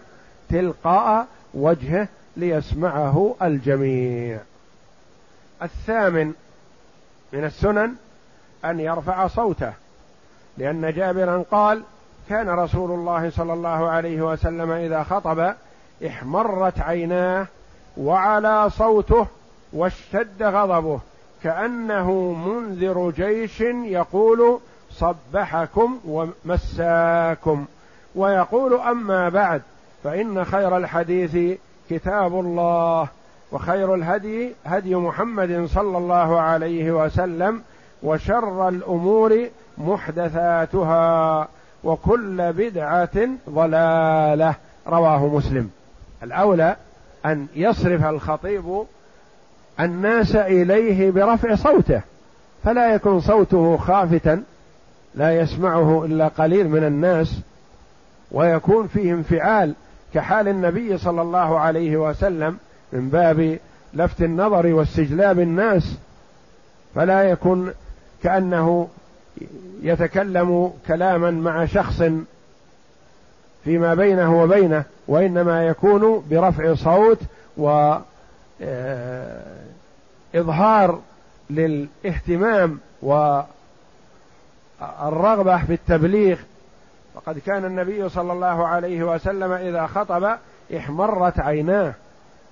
تلقاء 0.50 1.26
وجهه 1.54 2.08
ليسمعه 2.36 3.34
الجميع. 3.42 4.38
الثامن 5.62 6.32
من 7.32 7.44
السنن 7.44 7.94
أن 8.64 8.80
يرفع 8.80 9.26
صوته 9.26 9.72
لأن 10.58 10.92
جابرا 10.92 11.44
قال 11.50 11.82
كان 12.28 12.48
رسول 12.48 12.90
الله 12.90 13.30
صلى 13.30 13.52
الله 13.52 13.88
عليه 13.88 14.22
وسلم 14.22 14.70
إذا 14.70 15.02
خطب 15.02 15.54
احمرت 16.06 16.80
عيناه 16.80 17.46
وعلى 17.96 18.70
صوته 18.70 19.26
واشتد 19.72 20.42
غضبه 20.42 21.00
كأنه 21.42 22.12
منذر 22.32 23.10
جيش 23.10 23.60
يقول 23.60 24.58
صبحكم 24.90 26.00
ومساكم. 26.04 27.66
ويقول 28.14 28.74
أما 28.74 29.28
بعد 29.28 29.62
فإن 30.04 30.44
خير 30.44 30.76
الحديث 30.76 31.58
كتاب 31.90 32.40
الله 32.40 33.08
وخير 33.52 33.94
الهدي 33.94 34.52
هدي 34.64 34.94
محمد 34.94 35.66
صلى 35.66 35.98
الله 35.98 36.40
عليه 36.40 37.04
وسلم 37.04 37.62
وشر 38.02 38.68
الأمور 38.68 39.48
محدثاتها 39.78 41.48
وكل 41.84 42.52
بدعة 42.52 43.28
ضلالة. 43.50 44.54
رواه 44.88 45.26
مسلم. 45.26 45.70
الأولى 46.22 46.76
أن 47.26 47.46
يصرف 47.56 48.04
الخطيب 48.04 48.84
الناس 49.80 50.36
إليه 50.36 51.10
برفع 51.10 51.54
صوته 51.54 52.00
فلا 52.64 52.94
يكون 52.94 53.20
صوته 53.20 53.76
خافتا 53.76 54.42
لا 55.14 55.40
يسمعه 55.40 56.04
إلا 56.04 56.28
قليل 56.28 56.68
من 56.68 56.84
الناس 56.84 57.40
ويكون 58.30 58.86
فيه 58.86 59.12
انفعال 59.12 59.74
كحال 60.14 60.48
النبي 60.48 60.98
صلى 60.98 61.22
الله 61.22 61.58
عليه 61.58 61.96
وسلم 61.96 62.58
من 62.92 63.08
باب 63.08 63.58
لفت 63.94 64.22
النظر 64.22 64.66
واستجلاب 64.66 65.40
الناس 65.40 65.98
فلا 66.94 67.22
يكن 67.22 67.72
كأنه 68.22 68.88
يتكلم 69.82 70.72
كلاما 70.86 71.30
مع 71.30 71.64
شخص 71.64 72.02
فيما 73.64 73.94
بينه 73.94 74.42
وبينه 74.42 74.84
وإنما 75.08 75.64
يكون 75.64 76.24
برفع 76.30 76.74
صوت 76.74 77.18
و 77.56 77.94
إظهار 80.34 81.00
للاهتمام 81.50 82.78
والرغبة 83.02 83.38
في 85.64 85.72
التبليغ 85.72 86.38
وقد 87.14 87.38
كان 87.38 87.64
النبي 87.64 88.08
صلى 88.08 88.32
الله 88.32 88.66
عليه 88.66 89.02
وسلم 89.02 89.52
إذا 89.52 89.86
خطب 89.86 90.36
احمرت 90.76 91.40
عيناه 91.40 91.94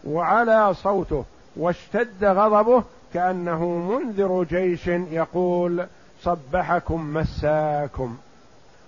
وعلى 0.05 0.75
صوته 0.75 1.25
واشتد 1.57 2.25
غضبه 2.25 2.85
كأنه 3.15 3.65
منذر 3.67 4.45
جيش 4.45 4.87
يقول 4.87 5.87
صبحكم 6.23 7.15
مساكم. 7.15 8.17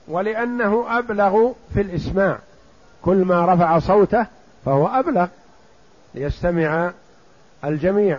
ولأنه 0.09 0.99
أبلغ 0.99 1.53
في 1.75 1.81
الإسماع. 1.81 2.39
كل 3.03 3.25
ما 3.25 3.55
رفع 3.55 3.79
صوته 3.79 4.27
فهو 4.65 4.87
أبلغ. 4.87 5.27
ليستمع 6.15 6.91
الجميع. 7.65 8.19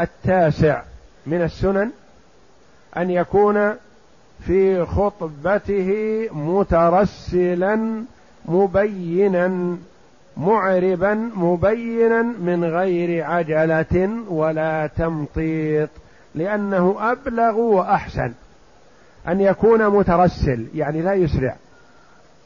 التاسع 0.00 0.82
من 1.26 1.42
السنن 1.42 1.90
أن 2.96 3.10
يكون 3.10 3.74
في 4.46 4.84
خطبته 4.84 6.28
مترسلا 6.32 8.04
مبينا 8.44 9.76
معربا 10.36 11.14
مبينا 11.36 12.22
من 12.22 12.64
غير 12.64 13.24
عجلة 13.24 14.10
ولا 14.28 14.86
تمطيط 14.86 15.88
لأنه 16.34 16.96
أبلغ 17.00 17.56
وأحسن. 17.56 18.32
أن 19.28 19.40
يكون 19.40 19.88
مترسل 19.88 20.66
يعني 20.74 21.02
لا 21.02 21.14
يسرع. 21.14 21.56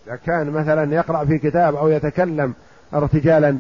إذا 0.07 0.17
كان 0.17 0.51
مثلا 0.51 0.95
يقرأ 0.95 1.25
في 1.25 1.39
كتاب 1.39 1.75
أو 1.77 1.89
يتكلم 1.89 2.55
ارتجالا 2.95 3.59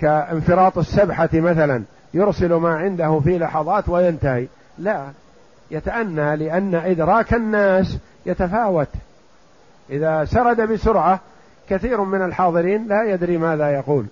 كانفراط 0.00 0.78
السبحة 0.78 1.28
مثلا 1.32 1.82
يرسل 2.14 2.54
ما 2.54 2.74
عنده 2.74 3.20
في 3.20 3.38
لحظات 3.38 3.88
وينتهي. 3.88 4.46
لا 4.78 5.06
يتأنى 5.70 6.36
لأن 6.36 6.74
إدراك 6.74 7.34
الناس 7.34 7.98
يتفاوت. 8.26 8.88
إذا 9.90 10.24
سرد 10.24 10.60
بسرعة 10.60 11.20
كثير 11.68 12.00
من 12.00 12.22
الحاضرين 12.22 12.88
لا 12.88 13.02
يدري 13.02 13.38
ماذا 13.38 13.70
يقول. 13.70 14.06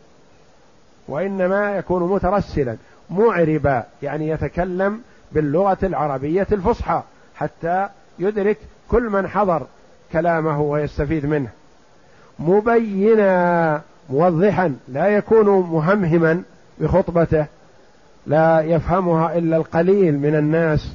وإنما 1.08 1.76
يكون 1.76 2.12
مترسلا 2.12 2.76
معربا 3.10 3.84
يعني 4.02 4.28
يتكلم 4.28 5.00
باللغة 5.32 5.78
العربية 5.82 6.46
الفصحى 6.52 7.02
حتى 7.36 7.88
يدرك 8.18 8.58
كل 8.88 9.02
من 9.02 9.28
حضر 9.28 9.66
كلامه 10.12 10.60
ويستفيد 10.60 11.26
منه. 11.26 11.48
مبينا 12.38 13.80
موضحا 14.10 14.76
لا 14.88 15.06
يكون 15.08 15.46
مهمهما 15.46 16.42
بخطبته 16.78 17.46
لا 18.26 18.60
يفهمها 18.60 19.38
إلا 19.38 19.56
القليل 19.56 20.18
من 20.18 20.34
الناس. 20.34 20.92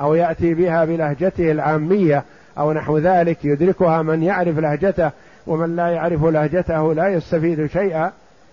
أو 0.00 0.14
يأتي 0.14 0.54
بها 0.54 0.84
بلهجته 0.84 1.52
العامية 1.52 2.24
أو 2.58 2.72
نحو 2.72 2.98
ذلك 2.98 3.44
يدركها 3.44 4.02
من 4.02 4.22
يعرف 4.22 4.58
لهجته 4.58 5.10
ومن 5.46 5.76
لا 5.76 5.88
يعرف 5.88 6.24
لهجته 6.24 6.94
لا 6.94 7.08
يستفيد 7.08 7.66
شيئا 7.66 8.12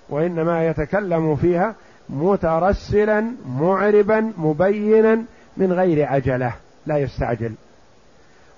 وإنما 0.09 0.67
يتكلم 0.67 1.35
فيها 1.35 1.75
مترسلا 2.09 3.25
معربا 3.59 4.31
مبينا 4.37 5.23
من 5.57 5.73
غير 5.73 6.05
عجلة 6.05 6.53
لا 6.85 6.97
يستعجل. 6.97 7.51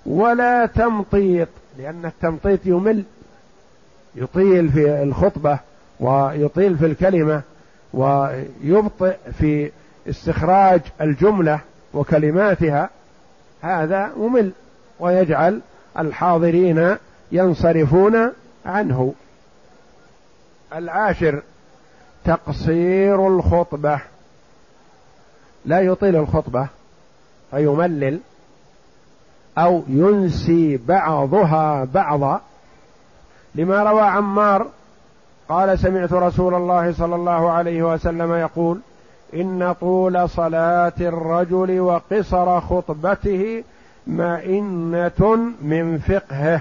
ولا 0.06 0.66
تمطيط 0.66 1.48
لأن 1.78 2.04
التمطيط 2.04 2.66
يمل 2.66 3.04
يطيل 4.14 4.68
في 4.68 5.02
الخطبة 5.02 5.58
ويطيل 6.00 6.78
في 6.78 6.86
الكلمة 6.86 7.42
ويبطئ 7.94 9.16
في 9.38 9.70
استخراج 10.08 10.80
الجملة. 11.00 11.60
وكلماتها 11.94 12.90
هذا 13.62 14.10
ممل 14.16 14.52
ويجعل 15.00 15.60
الحاضرين 15.98 16.96
ينصرفون 17.32 18.32
عنه. 18.66 19.14
العاشر 20.74 21.42
تقصير 22.24 23.28
الخطبة. 23.28 24.00
لا 25.64 25.80
يطيل 25.80 26.16
الخطبة 26.16 26.68
فيملل 27.50 28.20
أو 29.58 29.82
ينسي 29.88 30.76
بعضها 30.76 31.84
بعضا. 31.84 32.40
لما 33.54 33.82
روى 33.82 34.02
عمار 34.02 34.66
قال 35.48 35.78
سمعت 35.78 36.12
رسول 36.12 36.54
الله 36.54 36.92
صلى 36.92 37.14
الله 37.14 37.50
عليه 37.50 37.82
وسلم 37.82 38.32
يقول 38.32 38.80
إن 39.34 39.74
طول 39.80 40.28
صلاة 40.28 40.92
الرجل 41.00 41.80
وقصر 41.80 42.60
خطبته 42.60 43.64
مئنة 44.06 45.36
من 45.62 45.98
فقهه 45.98 46.60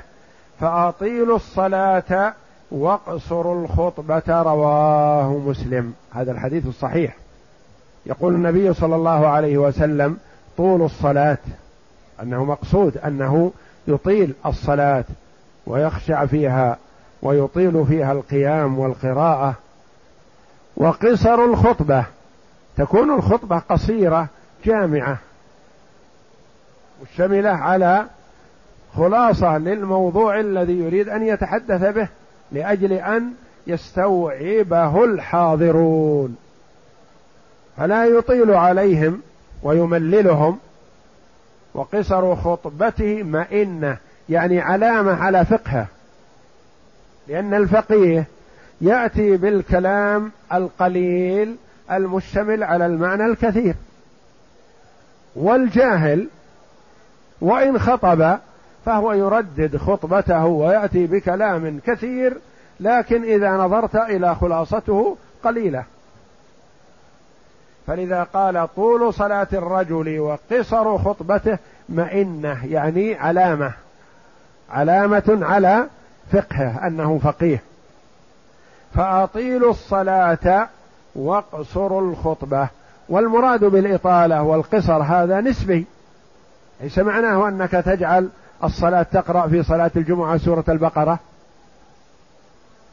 فأطيلوا 0.59 1.36
الصلاة 1.36 2.34
واقصروا 2.72 3.63
الخطبة 3.63 4.41
رواه 4.41 5.38
مسلم. 5.38 5.93
هذا 6.13 6.32
الحديث 6.32 6.65
الصحيح. 6.68 7.15
يقول 8.05 8.34
النبي 8.34 8.74
صلى 8.74 8.95
الله 8.95 9.28
عليه 9.28 9.57
وسلم 9.57 10.18
طول 10.57 10.82
الصلاة 10.82 11.38
أنه 12.22 12.45
مقصود 12.45 12.97
أنه 12.97 13.51
يطيل 13.88 14.34
الصلاة 14.45 15.05
ويخشع 15.68 16.26
فيها 16.26 16.78
ويطيل 17.22 17.86
فيها 17.86 18.11
القيام 18.11 18.80
والقراءة. 18.80 19.53
وقصر 20.78 21.45
الخطبة 21.45 22.05
تكون 22.78 23.16
الخطبة 23.16 23.60
قصيرة 23.60 24.28
جامعة. 24.66 25.18
مشتملة 27.04 27.50
على 27.50 28.06
خلاصة 28.96 29.58
للموضوع 29.58 30.40
الذي 30.40 30.80
يريد 30.80 31.10
أن 31.10 31.24
يتحدث 31.24 31.96
به 31.96 32.08
لأجل 32.52 32.94
أن 32.94 33.34
يستوعبه 33.68 35.04
الحاضرون. 35.04 36.38
فلا 37.78 38.06
يطيل 38.06 38.52
عليهم 38.52 39.22
ويمللهم 39.64 40.60
وقصر 41.74 42.36
خطبته 42.36 43.24
مئنة 43.24 43.98
يعني 44.30 44.62
علامة 44.62 45.24
على 45.24 45.46
فقهه. 45.46 45.88
لأن 47.28 47.54
الفقيه 47.54 48.26
يأتي 48.82 49.38
بالكلام 49.38 50.32
القليل 50.54 51.56
المشتمل 51.92 52.64
على 52.64 52.86
المعنى 52.86 53.26
الكثير. 53.26 53.76
والجاهل 55.36 56.28
وإن 57.42 57.80
خطب 57.80 58.38
فهو 58.86 59.14
يردد 59.14 59.78
خطبته 59.78 60.46
ويأتي 60.46 61.08
بكلام 61.08 61.80
كثير 61.86 62.38
لكن 62.80 63.24
إذا 63.24 63.52
نظرت 63.52 63.96
إلى 63.96 64.36
خلاصته 64.36 65.18
قليلة. 65.44 65.84
فلذا 67.88 68.24
قال 68.24 68.68
طول 68.76 69.14
صلاة 69.14 69.48
الرجل 69.54 70.20
وقصر 70.20 70.98
خطبته 70.98 71.58
مئنة 71.90 72.66
يعني 72.66 73.16
علامة 73.16 73.74
علامة 74.70 75.40
على 75.42 75.88
فقهه 76.32 76.88
أنه 76.88 77.20
فقيه. 77.24 77.62
فأطيلوا 78.96 79.72
الصلاة 79.72 80.68
واقصروا 81.18 82.01
الخطبة. 82.01 82.70
والمراد 83.09 83.65
بالإطالة 83.65 84.43
والقصر 84.43 85.03
هذا 85.03 85.41
نسبي. 85.41 85.86
ليس 86.82 86.99
معناه 86.99 87.47
أنك 87.47 87.72
تجعل 87.72 88.30
الصلاة 88.63 89.03
تقرأ 89.03 89.47
في 89.47 89.63
صلاة 89.63 89.91
الجمعة 89.95 90.38
سورة 90.38 90.63
البقرة؟ 90.70 91.20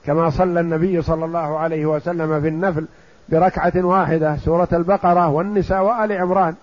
كما 0.06 0.30
صلى 0.30 0.60
النبي 0.60 1.02
صلى 1.02 1.24
الله 1.24 1.58
عليه 1.58 1.86
وسلم 1.86 2.40
في 2.40 2.48
النفل 2.48 2.86
بركعة 3.28 3.72
واحدة 3.76 4.36
سورة 4.36 4.68
البقرة 4.72 5.28
والنساء 5.28 5.82
وآل 5.82 6.12
عمران. 6.12 6.54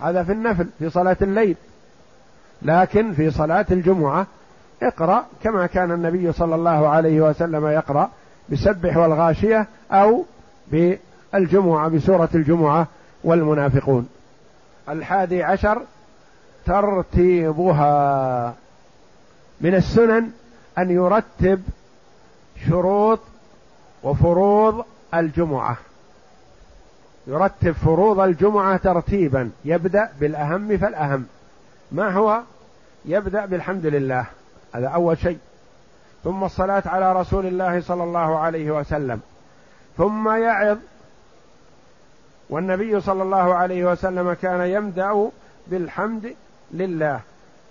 هذا 0.00 0.22
في 0.22 0.32
النفل 0.32 0.66
في 0.78 0.90
صلاة 0.90 1.16
الليل. 1.22 1.56
لكن 2.62 3.12
في 3.12 3.30
صلاة 3.30 3.66
الجمعة 3.70 4.26
اقرأ 4.82 5.24
كما 5.42 5.66
كان 5.66 5.92
النبي 5.92 6.32
صلى 6.32 6.54
الله 6.54 6.88
عليه 6.88 7.20
وسلم 7.20 7.66
يقرأ 7.66 8.10
بسبح 8.48 8.96
والغاشية 8.96 9.66
أو 9.92 10.24
بالجمعة 10.70 11.88
بسورة 11.88 12.28
الجمعة 12.34 12.86
والمنافقون. 13.24 14.08
الحادي 14.88 15.42
عشر 15.42 15.82
ترتيبها. 16.66 18.54
من 19.60 19.74
السنن 19.74 20.30
أن 20.78 20.90
يرتب 20.90 21.62
شروط 22.68 23.20
وفروض 24.02 24.84
الجمعة. 25.14 25.76
يرتب 27.26 27.72
فروض 27.72 28.20
الجمعة 28.20 28.76
ترتيبا. 28.76 29.50
يبدأ 29.64 30.10
بالأهم 30.20 30.76
فالأهم. 30.76 31.26
ما 31.92 32.10
هو؟ 32.10 32.40
يبدأ 33.04 33.46
بالحمد 33.46 33.86
لله. 33.86 34.26
هذا 34.74 34.88
أول 34.88 35.18
شيء. 35.18 35.38
ثم 36.24 36.44
الصلاة 36.44 36.82
على 36.86 37.12
رسول 37.12 37.46
الله 37.46 37.80
صلى 37.80 38.04
الله 38.04 38.38
عليه 38.38 38.70
وسلم. 38.70 39.20
ثم 39.98 40.28
يعظ. 40.28 40.78
والنبي 42.50 43.00
صلى 43.00 43.22
الله 43.22 43.54
عليه 43.54 43.84
وسلم 43.84 44.32
كان 44.32 44.60
يبدأ 44.60 45.30
بالحمد 45.66 46.34
لله. 46.72 47.20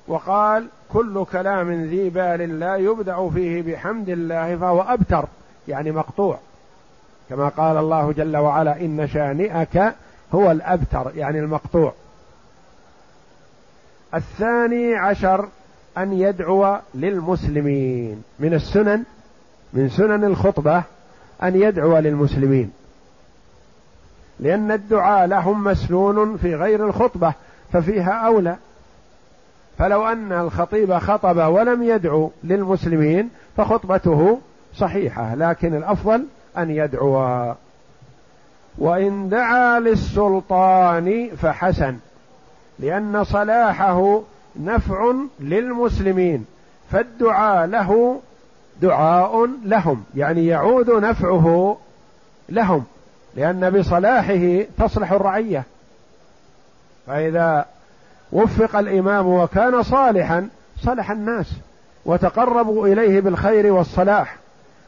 وقال 0.07 0.67
كل 0.93 1.25
كلام 1.31 1.83
ذي 1.83 2.09
بال 2.09 2.59
لا 2.59 2.75
يبدأ 2.75 3.29
فيه 3.29 3.61
بحمد 3.61 4.09
الله 4.09 4.57
فهو 4.57 4.81
أبتر 4.81 5.25
يعني 5.67 5.91
مقطوع. 5.91 6.37
كما 7.29 7.49
قال 7.49 7.77
الله 7.77 8.11
جل 8.11 8.37
وعلا 8.37 8.81
إن 8.81 9.07
شانئك 9.07 9.93
هو 10.35 10.51
الأبتر 10.51 11.11
يعني 11.15 11.39
المقطوع. 11.39 11.93
الثاني 14.13 14.95
عشر 14.95 15.47
أن 15.97 16.13
يدعو 16.13 16.77
للمسلمين. 16.95 18.23
من 18.39 18.53
السنن 18.53 19.03
من 19.73 19.89
سنن 19.89 20.23
الخطبة 20.23 20.83
أن 21.43 21.55
يدعو 21.55 21.97
للمسلمين. 21.97 22.71
لأن 24.39 24.71
الدعاء 24.71 25.27
لهم 25.27 25.63
مسنون 25.63 26.37
في 26.37 26.55
غير 26.55 26.87
الخطبة 26.87 27.33
ففيها 27.73 28.11
أولى. 28.11 28.55
فلو 29.77 30.07
أن 30.07 30.31
الخطيب 30.31 30.97
خطب 30.97 31.37
ولم 31.37 31.83
يدعو 31.83 32.31
للمسلمين 32.43 33.29
فخطبته 33.57 34.39
صحيحة 34.75 35.35
لكن 35.35 35.75
الأفضل 35.75 36.25
أن 36.57 36.69
يدعو. 36.69 37.53
وإن 38.77 39.29
دعا 39.29 39.79
للسلطان 39.79 41.29
فحسن 41.37 41.97
لأن 42.79 43.23
صلاحه 43.23 44.21
نفع 44.55 45.13
للمسلمين 45.39 46.45
فالدعاء 46.91 47.65
له 47.65 48.19
دعاء 48.81 49.49
لهم 49.65 50.03
يعني 50.15 50.47
يعود 50.47 50.89
نفعه 50.89 51.77
لهم 52.49 52.85
لأن 53.35 53.69
بصلاحه 53.69 54.61
تصلح 54.77 55.11
الرعية. 55.11 55.63
فإذا 57.07 57.65
وفق 58.31 58.75
الإمام 58.75 59.27
وكان 59.27 59.83
صالحا 59.83 60.49
صلح 60.81 61.11
الناس 61.11 61.51
وتقربوا 62.05 62.87
إليه 62.87 63.21
بالخير 63.21 63.73
والصلاح. 63.73 64.37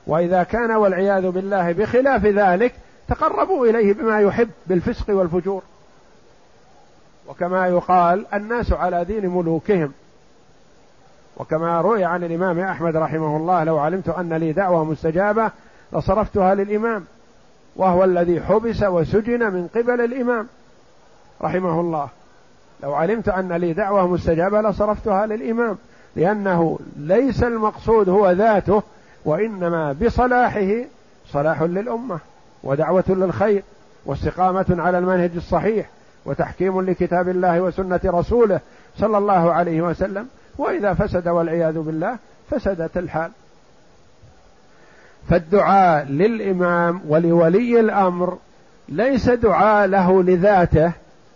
وإذا 0.07 0.43
كان 0.43 0.71
والعياذ 0.71 1.29
بالله 1.29 1.71
بخلاف 1.71 2.25
ذلك 2.25 2.73
تقربوا 3.07 3.67
إليه 3.67 3.93
بما 3.93 4.21
يحب 4.21 4.49
بالفسق 4.67 5.05
والفجور. 5.09 5.63
وكما 7.27 7.67
يقال 7.67 8.25
الناس 8.33 8.71
على 8.71 9.05
دين 9.05 9.29
ملوكهم. 9.29 9.93
وكما 11.37 11.81
روي 11.81 12.05
عن 12.05 12.23
الإمام 12.23 12.59
أحمد 12.59 12.95
رحمه 12.95 13.37
الله 13.37 13.63
لو 13.63 13.77
علمت 13.77 14.09
أن 14.09 14.33
لي 14.33 14.53
دعوة 14.53 14.83
مستجابة 14.83 15.51
لصرفتها 15.93 16.55
للإمام 16.55 17.03
وهو 17.75 18.03
الذي 18.03 18.41
حبس 18.41 18.83
وسجن 18.83 19.53
من 19.53 19.67
قبل 19.75 20.01
الإمام 20.01 20.47
رحمه 21.41 21.81
الله. 21.81 22.07
لو 22.83 22.93
علمت 22.93 23.29
أن 23.29 23.53
لي 23.53 23.73
دعوة 23.73 24.07
مستجابة 24.07 24.61
لصرفتها 24.61 25.25
للإمام 25.25 25.77
لأنه 26.15 26.79
ليس 26.97 27.43
المقصود 27.43 28.09
هو 28.09 28.31
ذاته 28.31 28.83
وإنما 29.25 29.95
بصلاحه 30.01 30.71
صلاح 31.27 31.61
للأمة 31.61 32.19
ودعوة 32.63 33.03
للخير 33.09 33.63
واستقامة 34.05 34.65
على 34.69 34.97
المنهج 34.97 35.31
الصحيح 35.35 35.89
وتحكيم 36.25 36.81
لكتاب 36.81 37.29
الله 37.29 37.61
وسنة 37.61 37.99
رسوله 38.05 38.59
صلى 38.97 39.17
الله 39.17 39.53
عليه 39.53 39.81
وسلم. 39.81 40.27
وإذا 40.57 40.93
فسد 40.93 41.27
والعياذ 41.27 41.79
بالله 41.79 42.17
فسدت 42.51 42.97
الحال. 42.97 43.31
فالدعاء 45.29 46.05
للإمام 46.05 47.01
ولولي 47.07 47.79
الأمر 47.79 48.37
ليس 48.89 49.29
دعاء 49.29 49.87
له 49.87 50.23
لذاته 50.23 50.91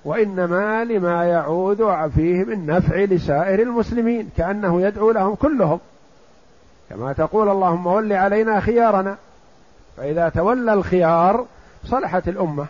وإنما 0.06 0.84
لما 0.84 1.26
يعود 1.26 2.10
فيه 2.16 2.44
من 2.44 2.66
نفع 2.66 2.96
لسائر 2.96 3.62
المسلمين 3.62 4.30
كأنه 4.38 4.82
يدعو 4.82 5.12
لهم 5.12 5.36
كلهم. 5.36 5.80
كما 6.90 7.14
تقول 7.14 7.50
اللهم 7.50 7.88
ول 7.88 8.14
علينا 8.14 8.60
خيارنا. 8.60 9.18
فإذا 9.98 10.30
تولى 10.30 10.74
الخيار 10.74 11.46
صلحت 11.86 12.28
الأمة 12.28 12.66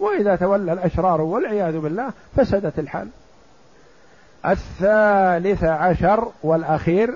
وإذا 0.00 0.36
تولى 0.36 0.72
الأشرار 0.72 1.20
والعياذ 1.20 1.78
بالله 1.78 2.10
فسدت 2.36 2.78
الحال. 2.78 3.08
الثالث 4.46 5.64
عشر 5.64 6.28
والأخير 6.42 7.14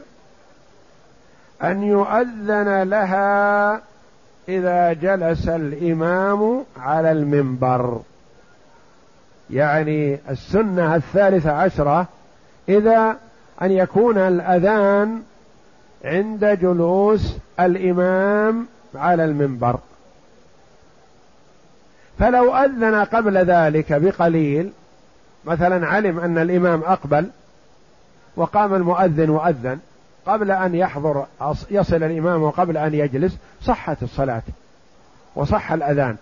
أن 1.62 1.82
يؤذن 1.82 2.82
لها 2.82 3.80
إذا 4.48 4.92
جلس 4.92 5.48
الإمام 5.48 6.64
على 6.80 7.12
المنبر. 7.12 8.00
يعني 9.50 10.18
السنة 10.30 10.94
الثالثة 10.94 11.52
عشرة 11.52 12.06
إذا 12.68 13.16
أن 13.62 13.72
يكون 13.72 14.18
الأذان 14.18 15.22
عند 16.04 16.44
جلوس 16.44 17.36
الإمام 17.60 18.66
على 18.94 19.24
المنبر. 19.24 19.78
فلو 22.18 22.54
أذن 22.56 22.94
قبل 23.04 23.38
ذلك 23.38 23.92
بقليل 23.92 24.72
مثلا 25.46 25.86
علم 25.86 26.20
أن 26.20 26.38
الإمام 26.38 26.82
أقبل 26.82 27.30
وقام 28.36 28.74
المؤذن 28.74 29.30
وأذن 29.30 29.78
قبل 30.26 30.50
أن 30.50 30.74
يحضر 30.74 31.26
يصل 31.70 32.02
الإمام 32.02 32.42
وقبل 32.42 32.76
أن 32.76 32.94
يجلس 32.94 33.36
صحت 33.62 34.02
الصلاة 34.02 34.42
وصح 35.34 35.72
الأذان. 35.72 36.16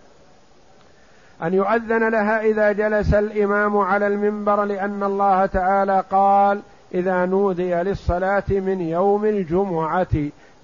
أن 1.43 1.55
يؤذن 1.55 2.09
لها 2.09 2.41
إذا 2.41 2.73
جلس 2.73 3.15
الإمام 3.15 3.77
على 3.79 4.07
المنبر 4.07 4.65
لأن 4.65 5.03
الله 5.03 5.47
تعالى 5.47 6.05
قال 6.11 6.61
إذا 6.95 7.27
نودي 7.27 7.75
للصلاة 7.75 8.45
من 8.51 8.81
يوم 8.81 9.25
الجمعة. 9.25 10.17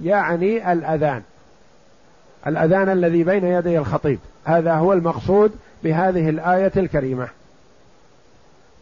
يعني 0.03 0.73
الأذان. 0.73 1.23
الأذان 2.47 2.89
الذي 2.89 3.25
بين 3.25 3.45
يدي 3.45 3.79
الخطيب. 3.79 4.19
هذا 4.45 4.75
هو 4.75 4.93
المقصود 4.93 5.53
بهذه 5.85 6.29
الآية 6.29 6.73
الكريمة. 6.77 7.29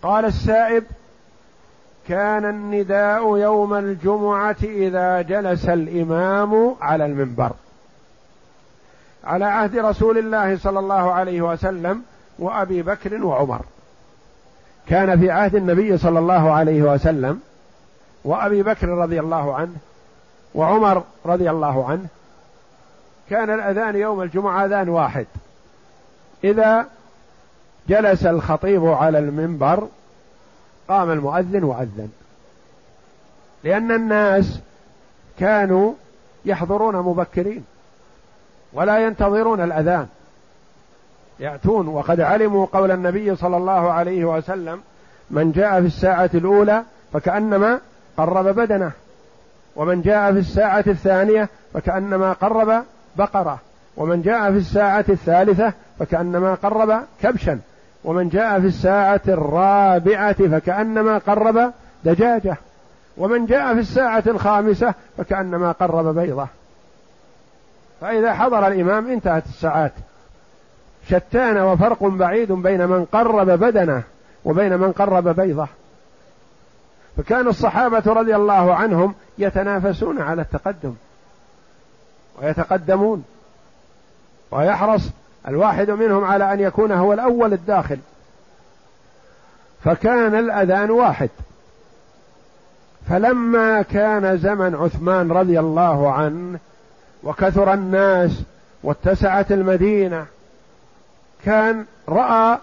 قال 0.02 0.24
السائب 0.24 0.84
كان 2.08 2.44
النداء 2.44 3.36
يوم 3.36 3.74
الجمعة 3.74 4.56
إذا 4.62 5.22
جلس 5.22 5.68
الإمام 5.68 6.76
على 6.80 7.06
المنبر. 7.06 7.52
على 9.24 9.44
عهد 9.44 9.76
رسول 9.76 10.18
الله 10.18 10.58
صلى 10.58 10.78
الله 10.78 11.12
عليه 11.12 11.42
وسلم 11.42 12.02
وأبي 12.38 12.82
بكر 12.82 13.24
وعمر. 13.24 13.60
كان 14.88 15.20
في 15.20 15.30
عهد 15.30 15.54
النبي 15.54 15.98
صلى 15.98 16.18
الله 16.18 16.52
عليه 16.52 16.82
وسلم 16.82 17.40
وأبي 18.24 18.62
بكر 18.62 18.88
رضي 18.88 19.20
الله 19.20 19.54
عنه 19.54 19.76
وعمر 20.54 21.02
رضي 21.26 21.50
الله 21.50 21.88
عنه. 21.90 22.06
كان 23.30 23.50
الأذان 23.50 23.96
يوم 23.96 24.22
الجمعة 24.22 24.64
أذان 24.64 24.88
واحد. 24.88 25.26
إذا 26.44 26.86
جلس 27.88 28.26
الخطيب 28.26 28.86
على 28.86 29.18
المنبر 29.18 29.88
قام 30.88 31.10
المؤذن 31.10 31.64
وأذن. 31.64 32.08
لأن 33.64 33.92
الناس 33.92 34.60
كانوا 35.38 35.92
يحضرون 36.44 36.96
مبكرين 36.96 37.64
ولا 38.72 38.98
ينتظرون 38.98 39.60
الأذان. 39.60 40.06
يأتون 41.40 41.88
وقد 41.88 42.20
علموا 42.20 42.66
قول 42.72 42.90
النبي 42.90 43.36
صلى 43.36 43.56
الله 43.56 43.92
عليه 43.92 44.24
وسلم 44.24 44.80
من 45.30 45.52
جاء 45.52 45.80
في 45.80 45.86
الساعة 45.86 46.30
الأولى 46.34 46.82
فكأنما 47.12 47.80
قرب 48.16 48.44
بدنه 48.44 48.92
ومن 49.76 50.02
جاء 50.02 50.32
في 50.32 50.38
الساعة 50.38 50.84
الثانية 50.86 51.48
فكأنما 51.74 52.32
قرب 52.32 52.84
بقرة 53.16 53.58
ومن 53.96 54.22
جاء 54.22 54.50
في 54.50 54.56
الساعة 54.56 55.04
الثالثة 55.08 55.72
فكأنما 55.98 56.54
قرب 56.54 57.02
كبشا. 57.22 57.58
ومن 58.04 58.28
جاء 58.28 58.60
في 58.60 58.66
الساعة 58.66 59.20
الرابعة 59.28 60.48
فكأنما 60.48 61.18
قرب 61.18 61.72
دجاجة. 62.04 62.56
ومن 63.16 63.46
جاء 63.46 63.74
في 63.74 63.80
الساعة 63.80 64.22
الخامسة 64.26 64.94
فكأنما 65.18 65.72
قرب 65.72 66.14
بيضة. 66.14 66.46
فإذا 68.00 68.34
حضر 68.34 68.66
الإمام 68.66 69.10
انتهت 69.10 69.46
الساعات. 69.46 69.92
شتان 71.08 71.58
وفرق 71.58 72.04
بعيد 72.04 72.52
بين 72.52 72.86
من 72.86 73.04
قرب 73.04 73.50
بدنه 73.50 74.02
وبين 74.44 74.78
من 74.78 74.92
قرب 74.92 75.28
بيضة. 75.28 75.68
فكان 77.16 77.48
الصحابة 77.48 78.02
رضي 78.06 78.36
الله 78.36 78.74
عنهم 78.74 79.14
يتنافسون 79.38 80.22
على 80.22 80.42
التقدم. 80.42 80.94
ويتقدمون. 82.42 83.24
ويحرص 84.50 85.10
الواحد 85.48 85.90
منهم 85.90 86.24
على 86.24 86.52
أن 86.52 86.60
يكون 86.60 86.92
هو 86.92 87.12
الأول 87.12 87.52
الداخل. 87.52 87.98
فكان 89.84 90.34
الأذان 90.34 90.90
واحد. 90.90 91.30
فلما 93.08 93.82
كان 93.82 94.38
زمن 94.38 94.74
عثمان 94.74 95.32
رضي 95.32 95.60
الله 95.60 96.12
عنه 96.12 96.58
وكثر 97.22 97.72
الناس 97.72 98.42
واتسعت 98.82 99.52
المدينة 99.52 100.26
كان 101.44 101.84
رأى 102.08 102.58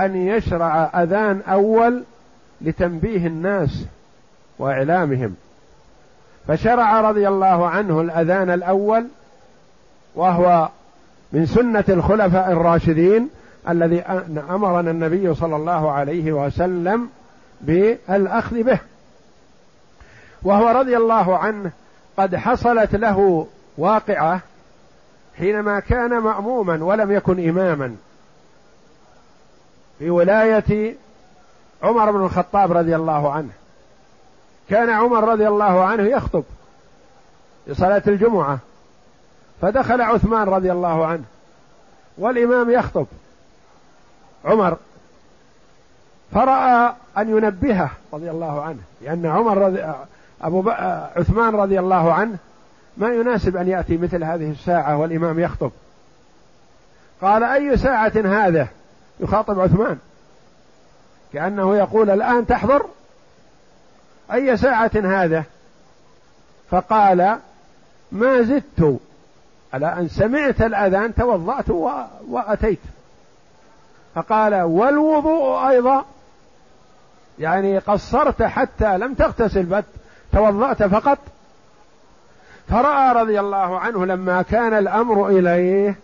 أن 0.00 0.16
يشرع 0.16 1.02
أذان 1.02 1.40
أول 1.48 2.02
لتنبيه 2.60 3.26
الناس 3.26 3.84
وإعلامهم. 4.58 5.34
فشرع 6.48 7.00
رضي 7.00 7.28
الله 7.28 7.68
عنه 7.68 8.00
الأذان 8.00 8.50
الأول 8.50 9.06
وهو 10.14 10.68
من 11.36 11.46
سنة 11.46 11.84
الخلفاء 11.88 12.52
الراشدين 12.52 13.28
الذي 13.68 14.00
أمرنا 14.50 14.90
النبي 14.90 15.34
صلى 15.34 15.56
الله 15.56 15.92
عليه 15.92 16.32
وسلم 16.32 17.08
بالأخذ 17.60 18.62
به. 18.62 18.78
وهو 20.42 20.68
رضي 20.68 20.96
الله 20.96 21.38
عنه 21.38 21.70
قد 22.16 22.36
حصلت 22.36 22.94
له 22.94 23.46
واقعة 23.78 24.40
حينما 25.38 25.80
كان 25.80 26.18
مأموما 26.18 26.84
ولم 26.84 27.12
يكن 27.12 27.48
إماما. 27.48 27.96
في 29.98 30.10
ولاية 30.10 30.94
عمر 31.82 32.10
بن 32.10 32.24
الخطاب 32.24 32.72
رضي 32.72 32.96
الله 32.96 33.32
عنه. 33.32 33.52
كان 34.70 34.90
عمر 34.90 35.28
رضي 35.28 35.48
الله 35.48 35.84
عنه 35.84 36.02
يخطب 36.02 36.44
في 37.66 37.74
صلاة 37.74 38.02
الجمعة. 38.06 38.58
فدخل 39.60 40.00
عثمان 40.00 40.48
رضي 40.48 40.72
الله 40.72 41.06
عنه. 41.06 41.24
والإمام 42.18 42.70
يخطب. 42.70 43.06
عمر. 44.44 44.76
فرأى 46.32 46.94
أن 47.18 47.30
ينبهه 47.30 47.90
رضي 48.12 48.30
الله 48.30 48.62
عنه. 48.62 48.80
لأن 49.02 49.26
عمر 49.26 49.58
رضي 49.58 49.94
أبو. 50.42 50.70
عثمان 51.16 51.54
رضي 51.54 51.78
الله 51.78 52.12
عنه 52.12 52.36
ما 52.96 53.08
يناسب 53.08 53.56
أن 53.56 53.68
يأتي 53.68 53.96
مثل 53.96 54.24
هذه 54.24 54.50
الساعة 54.50 54.96
والإمام 54.96 55.40
يخطب. 55.40 55.70
قال 57.20 57.44
أي 57.44 57.76
ساعة 57.76 58.12
هذا؟ 58.16 58.68
يخاطب 59.20 59.60
عثمان. 59.60 59.98
كأنه 61.32 61.76
يقول 61.76 62.10
الآن 62.10 62.46
تحضر؟ 62.46 62.86
أي 64.32 64.56
ساعة 64.56 64.90
هذا؟ 64.94 65.44
فقال 66.70 67.38
ما 68.12 68.42
زدت 68.42 69.00
على 69.76 70.00
أن 70.00 70.08
سمعت 70.08 70.62
الأذان 70.62 71.14
توضأت 71.14 71.70
وأتيت. 72.28 72.78
فقال 74.14 74.54
والوضوء 74.54 75.68
أيضا 75.68 76.04
يعني 77.38 77.78
قصرت 77.78 78.42
حتى 78.42 78.98
لم 78.98 79.14
تغتسل 79.14 79.62
بت 79.62 79.84
توضأت 80.32 80.82
فقط. 80.82 81.18
فرأى 82.68 83.22
رضي 83.22 83.40
الله 83.40 83.78
عنه 83.78 84.06
لما 84.06 84.42
كان 84.42 84.74
الأمر 84.78 85.28
إليه 85.28 85.96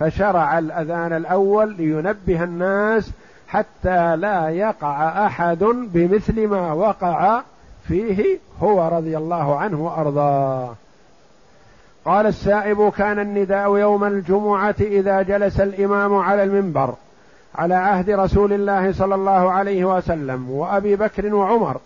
فشرع 0.00 0.58
الأذان 0.58 1.12
الأول 1.12 1.74
لينبه 1.76 2.44
الناس 2.44 3.10
حتى 3.48 4.16
لا 4.16 4.48
يقع 4.48 5.26
أحد 5.26 5.64
بمثل 5.64 6.46
ما 6.46 6.72
وقع 6.72 7.42
فيه 7.88 8.38
هو 8.62 8.88
رضي 8.88 9.16
الله 9.16 9.58
عنه 9.58 9.84
وأرضاه. 9.84 10.74
قال 12.08 12.26
السائب 12.26 12.88
كان 12.90 13.18
النداء 13.18 13.76
يوم 13.76 14.04
الجمعة 14.04 14.74
إذا 14.80 15.22
جلس 15.22 15.60
الإمام 15.60 16.14
على 16.14 16.42
المنبر 16.42 16.94
على 17.54 17.74
عهد 17.74 18.10
رسول 18.10 18.52
الله 18.52 18.92
صلى 18.92 19.14
الله 19.14 19.50
عليه 19.50 19.96
وسلم 19.96 20.50
وأبي 20.50 20.96
بكر 20.96 21.34
وعمر. 21.34 21.80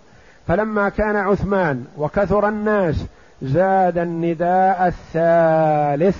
فلما 0.48 0.88
كان 0.88 1.16
عثمان 1.16 1.84
وكثر 1.98 2.48
الناس 2.48 3.04
زاد 3.42 3.98
النداء 3.98 4.86
الثالث. 4.86 6.16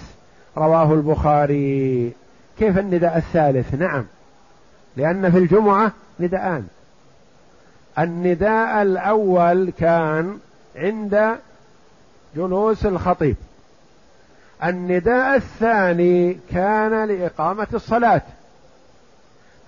رواه 0.59 0.93
البخاري. 0.93 2.13
كيف 2.59 2.79
النداء 2.79 3.17
الثالث؟ 3.17 3.75
نعم. 3.75 4.05
لأن 4.97 5.31
في 5.31 5.39
الجمعة 5.39 5.93
نداءان. 6.21 6.67
النداء 7.99 8.83
الأول 8.83 9.73
كان 9.79 10.39
عند 10.77 11.37
جلوس 12.37 12.87
الخطيب. 12.87 13.37
النداء 14.65 15.37
الثاني 15.37 16.39
كان 16.51 17.05
لإقامة 17.05 17.67
الصلاة. 17.75 18.23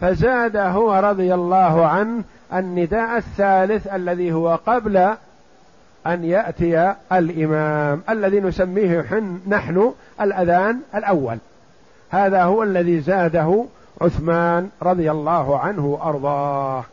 فزاد 0.01 0.57
هو 0.57 0.95
رضي 0.95 1.34
الله 1.34 1.86
عنه 1.86 2.22
النداء 2.53 3.16
الثالث 3.16 3.86
الذي 3.86 4.32
هو 4.32 4.59
قبل 4.66 4.97
أن 6.07 6.24
يأتي 6.24 6.95
الإمام 7.12 8.03
الذي 8.09 8.40
نسميه 8.40 9.03
حن 9.03 9.40
نحن 9.49 9.92
الأذان 10.20 10.80
الأول. 10.95 11.38
هذا 12.11 12.42
هو 12.42 12.62
الذي 12.62 13.01
زاده 13.01 13.64
عثمان 14.01 14.68
رضي 14.82 15.11
الله 15.11 15.59
عنه 15.59 15.86
وأرضاه. 15.86 16.84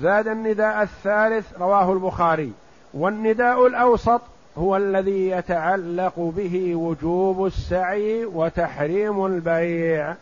زاد 0.00 0.28
النداء 0.28 0.82
الثالث 0.82 1.46
رواه 1.60 1.92
البخاري. 1.92 2.52
والنداء 2.94 3.66
الأوسط 3.66 4.20
هو 4.58 4.76
الذي 4.76 5.28
يتعلق 5.28 6.32
به 6.36 6.74
وجوب 6.74 7.46
السعي 7.46 8.24
وتحريم 8.24 9.26
البيع 9.26 10.14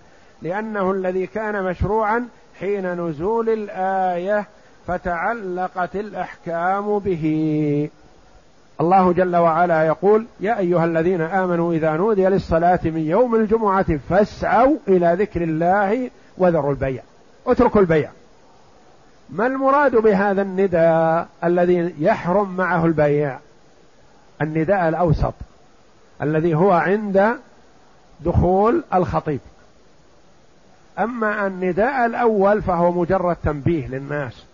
لأنه 0.42 0.90
الذي 0.90 1.26
كان 1.26 1.64
مشروعا 1.64 2.28
حين 2.60 2.92
نزول 2.92 3.48
الآية 3.48 4.46
فتعلقت 4.86 5.96
الأحكام 5.96 6.98
به. 6.98 7.88
الله 8.80 9.12
جل 9.12 9.36
وعلا 9.36 9.86
يقول 9.86 10.26
يا 10.40 10.58
أيها 10.58 10.84
الذين 10.84 11.20
آمنوا 11.20 11.72
إذا 11.72 11.96
نودي 11.96 12.26
للصلاة 12.26 12.80
من 12.84 13.00
يوم 13.00 13.34
الجمعة 13.34 13.98
فاسعوا 14.08 14.76
إلى 14.88 15.16
ذكر 15.18 15.42
الله 15.42 16.10
وذروا 16.38 16.70
البيع 16.70 17.02
اتركوا 17.46 17.80
البيع. 17.80 18.10
ما 19.30 19.46
المراد 19.46 19.96
بهذا 19.96 20.42
النداء 20.42 21.28
الذي 21.44 21.94
يحرم 21.98 22.56
معه 22.56 22.86
البيع؟ 22.86 23.38
النداء 24.42 24.88
الأوسط 24.88 25.34
الذي 26.22 26.54
هو 26.54 26.72
عند 26.72 27.36
دخول 28.20 28.84
الخطيب. 28.94 29.40
أما 30.98 31.46
النداء 31.46 32.06
الأول 32.06 32.62
فهو 32.62 32.92
مجرد 32.92 33.36
تنبيه 33.44 33.86
للناس. 33.86 34.44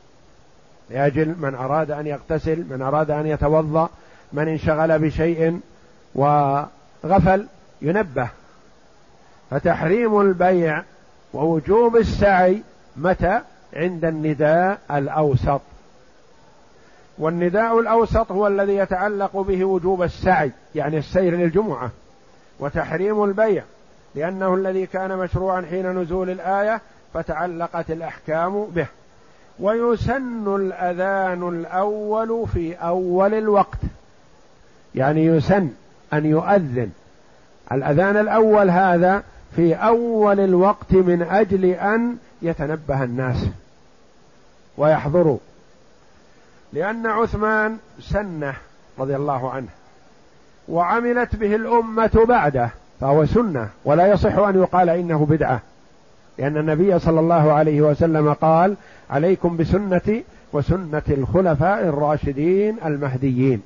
لأجل 0.90 1.34
من 1.38 1.54
أراد 1.54 1.90
أن 1.90 2.06
يغتسل 2.06 2.64
من 2.70 2.82
أراد 2.82 3.10
أن 3.10 3.26
يتوضأ 3.26 3.88
من 4.32 4.48
انشغل 4.48 4.98
بشيء 4.98 5.60
وغفل 6.14 7.46
ينبه. 7.82 8.28
فتحريم 9.50 10.20
البيع 10.20 10.82
ووجوب 11.32 11.96
السعي 11.96 12.62
متى؟ 12.96 13.40
عند 13.72 14.04
النداء 14.04 14.78
الأوسط. 14.90 15.60
والنداء 17.18 17.80
الأوسط 17.80 18.32
هو 18.32 18.46
الذي 18.46 18.76
يتعلق 18.76 19.36
به 19.36 19.64
وجوب 19.64 20.02
السعي 20.02 20.52
يعني 20.74 20.98
السير 20.98 21.36
للجمعة 21.36 21.90
وتحريم 22.60 23.24
البيع 23.24 23.62
لأنه 24.14 24.54
الذي 24.54 24.86
كان 24.86 25.18
مشروعا 25.18 25.62
حين 25.70 25.98
نزول 25.98 26.30
الآية 26.30 26.80
فتعلقت 27.14 27.90
الأحكام 27.90 28.64
به. 28.64 28.86
ويسن 29.60 30.56
الأذان 30.56 31.48
الأول 31.48 32.46
في 32.54 32.74
أول 32.74 33.34
الوقت 33.34 33.78
يعني 34.94 35.24
يسن 35.24 35.68
أن 36.12 36.26
يؤذن. 36.26 36.90
الأذان 37.72 38.16
الأول 38.16 38.70
هذا 38.70 39.22
في 39.56 39.74
أول 39.74 40.40
الوقت 40.40 40.92
من 40.92 41.22
أجل 41.22 41.64
أن 41.64 42.16
يتنبه 42.42 43.04
الناس 43.04 43.46
ويحضروا. 44.78 45.38
لأن 46.72 47.06
عثمان 47.06 47.76
سنة 48.00 48.54
رضي 48.98 49.16
الله 49.16 49.50
عنه 49.50 49.68
وعملت 50.68 51.36
به 51.36 51.54
الأمة 51.56 52.24
بعده 52.28 52.70
فهو 53.00 53.26
سنة 53.26 53.68
ولا 53.84 54.06
يصح 54.06 54.38
أن 54.38 54.62
يقال 54.62 54.90
إنه 54.90 55.26
بدعة 55.26 55.60
لأن 56.38 56.56
النبي 56.56 56.98
صلى 56.98 57.20
الله 57.20 57.52
عليه 57.52 57.80
وسلم 57.80 58.32
قال 58.32 58.76
عليكم 59.10 59.56
بسنتي 59.56 60.24
وسنة 60.52 61.02
الخلفاء 61.08 61.84
الراشدين 61.84 62.76
المهديين 62.84 63.62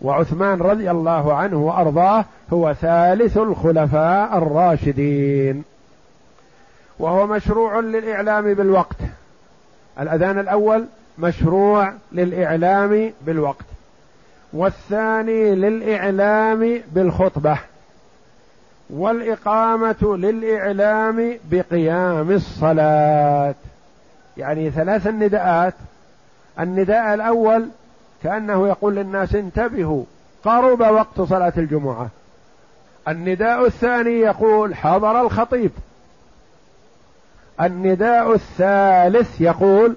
وعثمان 0.00 0.60
رضي 0.60 0.90
الله 0.90 1.34
عنه 1.34 1.56
وأرضاه 1.56 2.24
هو 2.52 2.72
ثالث 2.72 3.38
الخلفاء 3.38 4.38
الراشدين. 4.38 5.64
وهو 6.98 7.26
مشروع 7.26 7.80
للإعلام 7.80 8.54
بالوقت. 8.54 8.96
الأذان 10.00 10.38
الأول 10.38 10.86
مشروع 11.18 11.92
للإعلام 12.12 13.12
بالوقت 13.26 13.64
والثاني 14.52 15.54
للإعلام 15.54 16.82
بالخطبة 16.92 17.58
والإقامة 18.90 20.16
للإعلام 20.16 21.38
بقيام 21.50 22.30
الصلاة. 22.30 23.54
يعني 24.36 24.70
ثلاث 24.70 25.06
النداءات. 25.06 25.74
النداء 26.60 27.14
الأول 27.14 27.68
كأنه 28.22 28.68
يقول 28.68 28.94
للناس 28.96 29.34
انتبهوا 29.34 30.04
قرب 30.44 30.80
وقت 30.80 31.20
صلاة 31.20 31.52
الجمعة. 31.56 32.08
النداء 33.08 33.66
الثاني 33.66 34.20
يقول 34.20 34.74
حضر 34.74 35.20
الخطيب. 35.20 35.70
النداء 37.60 38.34
الثالث 38.34 39.40
يقول 39.40 39.96